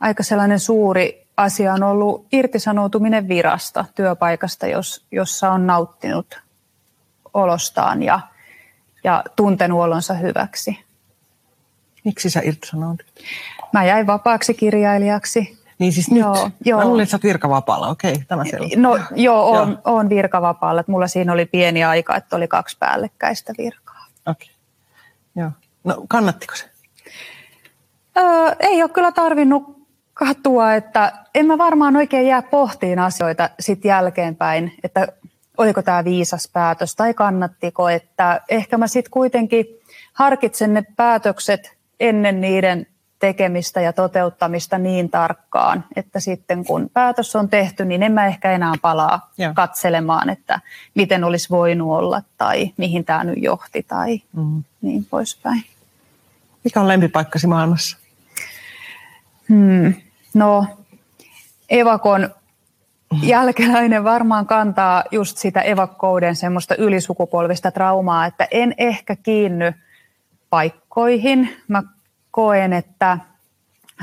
[0.00, 6.40] aika sellainen suuri asia on ollut irtisanoutuminen virasta, työpaikasta, jos, jossa on nauttinut
[7.34, 8.20] olostaan ja,
[9.04, 10.84] ja tuntenut olonsa hyväksi.
[12.04, 13.06] Miksi sä irtisanoudut?
[13.72, 15.58] Mä jäin vapaaksi kirjailijaksi.
[15.78, 16.20] Niin siis nyt?
[16.20, 16.80] Joo, joo.
[16.80, 17.88] Mä luulin, että sä oot virkavapaalla.
[17.88, 18.66] Okei, tämä selvä.
[18.76, 19.78] No joo, on, joo.
[19.84, 20.80] on virkavapaalla.
[20.80, 24.06] Että mulla siinä oli pieni aika, että oli kaksi päällekkäistä virkaa.
[24.26, 24.50] Okei,
[25.36, 25.50] joo.
[25.84, 26.71] No kannattiko se?
[28.16, 33.88] Öö, ei ole kyllä tarvinnut katua, että en mä varmaan oikein jää pohtiin asioita sitten
[33.88, 35.08] jälkeenpäin, että
[35.58, 39.66] oliko tämä viisas päätös tai kannattiko, että ehkä mä sitten kuitenkin
[40.12, 42.86] harkitsen ne päätökset ennen niiden
[43.18, 48.52] tekemistä ja toteuttamista niin tarkkaan, että sitten kun päätös on tehty, niin en mä ehkä
[48.52, 49.52] enää palaa Joo.
[49.54, 50.60] katselemaan, että
[50.94, 54.64] miten olisi voinut olla tai mihin tämä nyt johti tai mm.
[54.80, 55.64] niin poispäin.
[56.64, 58.01] Mikä on lempipaikkasi maailmassa?
[59.48, 59.94] Hmm.
[60.34, 60.66] No,
[61.70, 62.30] Evakon
[63.22, 69.72] jälkeläinen varmaan kantaa just sitä evakkouden semmoista ylisukupolvista traumaa, että en ehkä kiinny
[70.50, 71.48] paikkoihin.
[71.68, 71.82] Mä
[72.30, 73.18] koen, että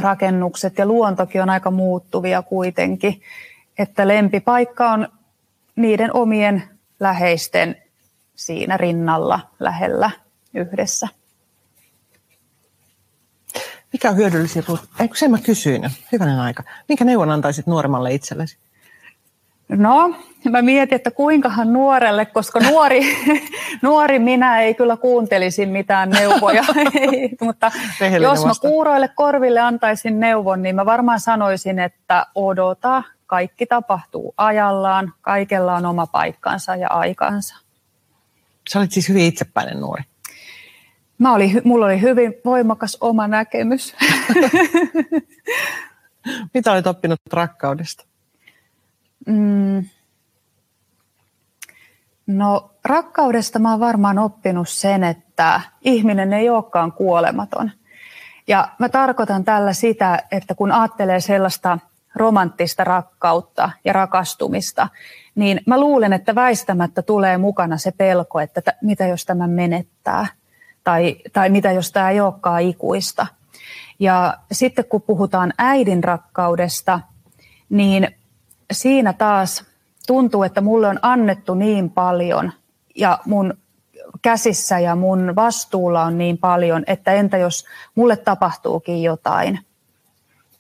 [0.01, 3.21] rakennukset ja luontokin on aika muuttuvia kuitenkin,
[3.77, 5.07] että lempipaikka on
[5.75, 6.63] niiden omien
[6.99, 7.75] läheisten
[8.35, 10.11] siinä rinnalla lähellä
[10.53, 11.07] yhdessä.
[13.93, 14.63] Mikä on hyödyllisiä?
[14.99, 15.89] Eikö sen mä kysyin?
[16.11, 16.63] Hyvänen aika.
[16.87, 18.57] Minkä neuvon antaisit nuoremmalle itsellesi?
[19.69, 20.15] No,
[20.49, 23.17] mä mietin, että kuinkahan nuorelle, koska nuori,
[23.81, 26.63] nuori minä ei kyllä kuuntelisi mitään neuvoja.
[27.41, 27.71] Mutta
[28.21, 35.13] jos mä kuuroille korville antaisin neuvon, niin mä varmaan sanoisin, että odota, kaikki tapahtuu ajallaan,
[35.21, 37.55] kaikella on oma paikkansa ja aikansa.
[38.69, 40.03] Sä olit siis hyvin itsepäinen nuori.
[41.19, 43.95] Mä oli, mulla oli hyvin voimakas oma näkemys.
[46.53, 48.05] Mitä olet oppinut rakkaudesta?
[49.27, 49.85] Mm.
[52.27, 57.71] No rakkaudesta mä oon varmaan oppinut sen, että ihminen ei olekaan kuolematon.
[58.47, 61.79] Ja mä tarkoitan tällä sitä, että kun ajattelee sellaista
[62.15, 64.87] romanttista rakkautta ja rakastumista,
[65.35, 70.27] niin mä luulen, että väistämättä tulee mukana se pelko, että t- mitä jos tämä menettää
[70.89, 73.27] tai, tai mitä jos tämä ei olekaan ikuista.
[73.99, 76.99] Ja sitten kun puhutaan äidin rakkaudesta,
[77.69, 78.07] niin
[78.71, 79.65] siinä taas
[80.07, 82.51] tuntuu, että mulle on annettu niin paljon
[82.95, 83.53] ja mun
[84.21, 87.65] käsissä ja mun vastuulla on niin paljon, että entä jos
[87.95, 89.59] mulle tapahtuukin jotain.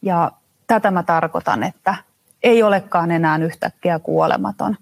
[0.01, 0.31] Ja
[0.67, 1.95] tätä mä tarkoitan, että
[2.43, 4.77] ei olekaan enää yhtäkkiä kuolematon.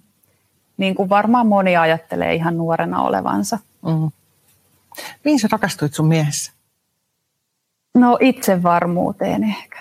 [0.78, 3.60] Niin kuin varmaan moni ajattelee ihan nuorena olevansa.
[3.82, 4.12] Mm.
[5.24, 6.52] Mihin sä rakastuit sun miehessä?
[7.95, 9.80] No itsevarmuuteen ehkä.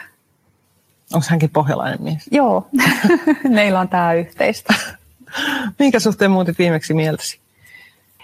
[1.14, 2.28] Onko hänkin pohjalainen mies?
[2.30, 2.66] Joo,
[3.48, 4.74] meillä on tämä yhteistä.
[5.78, 7.40] Minkä suhteen muutit viimeksi mieltäsi?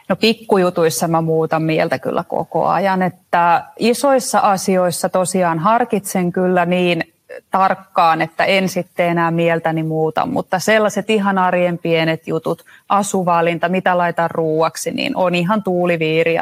[0.09, 7.13] No pikkujutuissa mä muutan mieltä kyllä koko ajan, että isoissa asioissa tosiaan harkitsen kyllä niin
[7.51, 13.99] tarkkaan, että en sitten enää mieltäni muuta, mutta sellaiset ihan arjen pienet jutut, asuvalinta, mitä
[13.99, 16.35] laitan ruuaksi, niin on ihan tuuliviiri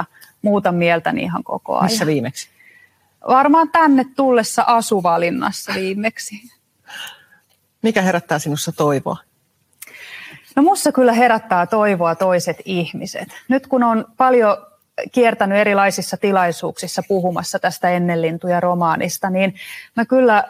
[0.43, 1.84] ja muutan mieltäni ihan koko ajan.
[1.84, 2.49] Missä viimeksi?
[3.28, 6.41] Varmaan tänne tullessa asuvalinnassa viimeksi.
[7.82, 9.16] Mikä herättää sinussa toivoa?
[10.57, 13.28] No mussa kyllä herättää toivoa toiset ihmiset.
[13.49, 14.57] Nyt kun on paljon
[15.12, 19.55] kiertänyt erilaisissa tilaisuuksissa puhumassa tästä ennenlintuja romaanista, niin
[19.97, 20.45] mä kyllä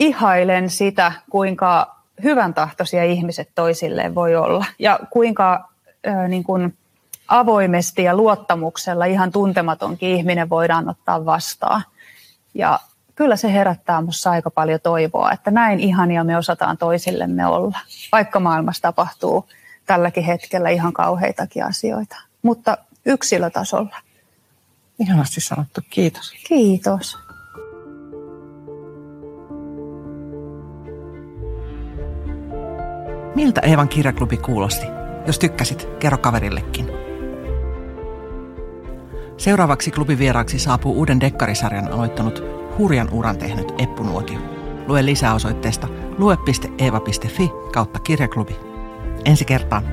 [0.00, 5.68] ihailen sitä, kuinka hyvän tahtoisia ihmiset toisilleen voi olla ja kuinka
[6.08, 6.76] äh, niin kuin
[7.30, 11.82] avoimesti ja luottamuksella ihan tuntematonkin ihminen voidaan ottaa vastaan.
[12.54, 12.80] Ja
[13.14, 17.78] kyllä se herättää minussa aika paljon toivoa, että näin ihania me osataan toisillemme olla,
[18.12, 19.48] vaikka maailmassa tapahtuu
[19.86, 23.96] tälläkin hetkellä ihan kauheitakin asioita, mutta yksilötasolla.
[24.98, 26.32] Ihanasti sanottu, kiitos.
[26.48, 27.18] Kiitos.
[33.34, 34.86] Miltä Eevan kirjaklubi kuulosti?
[35.26, 37.09] Jos tykkäsit, kerro kaverillekin.
[39.40, 42.42] Seuraavaksi klubivieraaksi saapuu uuden dekkarisarjan aloittanut
[42.78, 44.38] hurjan uran tehnyt Eppu Nuotio.
[44.86, 45.88] Lue lisää osoitteesta
[46.18, 48.56] lue.eeva.fi kautta kirjaklubi.
[49.24, 49.84] Ensi kertaan.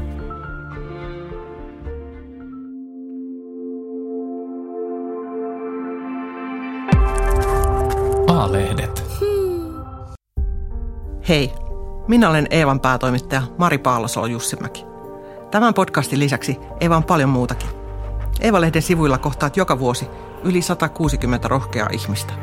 [8.27, 9.03] A-lehdet.
[11.29, 11.51] Hei,
[12.07, 14.85] minä olen Eevan päätoimittaja Mari Paalosolo Jussimäki.
[15.51, 17.76] Tämän podcastin lisäksi Eeva on paljon muutakin.
[18.39, 20.07] Eeva-lehden sivuilla kohtaat joka vuosi
[20.43, 22.33] yli 160 rohkeaa ihmistä.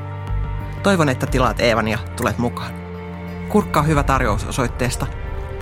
[0.83, 2.73] Toivon, että tilaat Eevan ja tulet mukaan.
[3.49, 5.07] Kurkkaa hyvä tarjous osoitteesta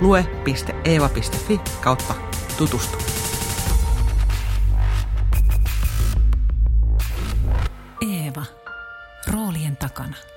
[0.01, 2.13] lue.eeva.fi kautta
[2.57, 2.97] tutustu.
[8.01, 8.45] Eeva.
[9.31, 10.32] Roolien takana.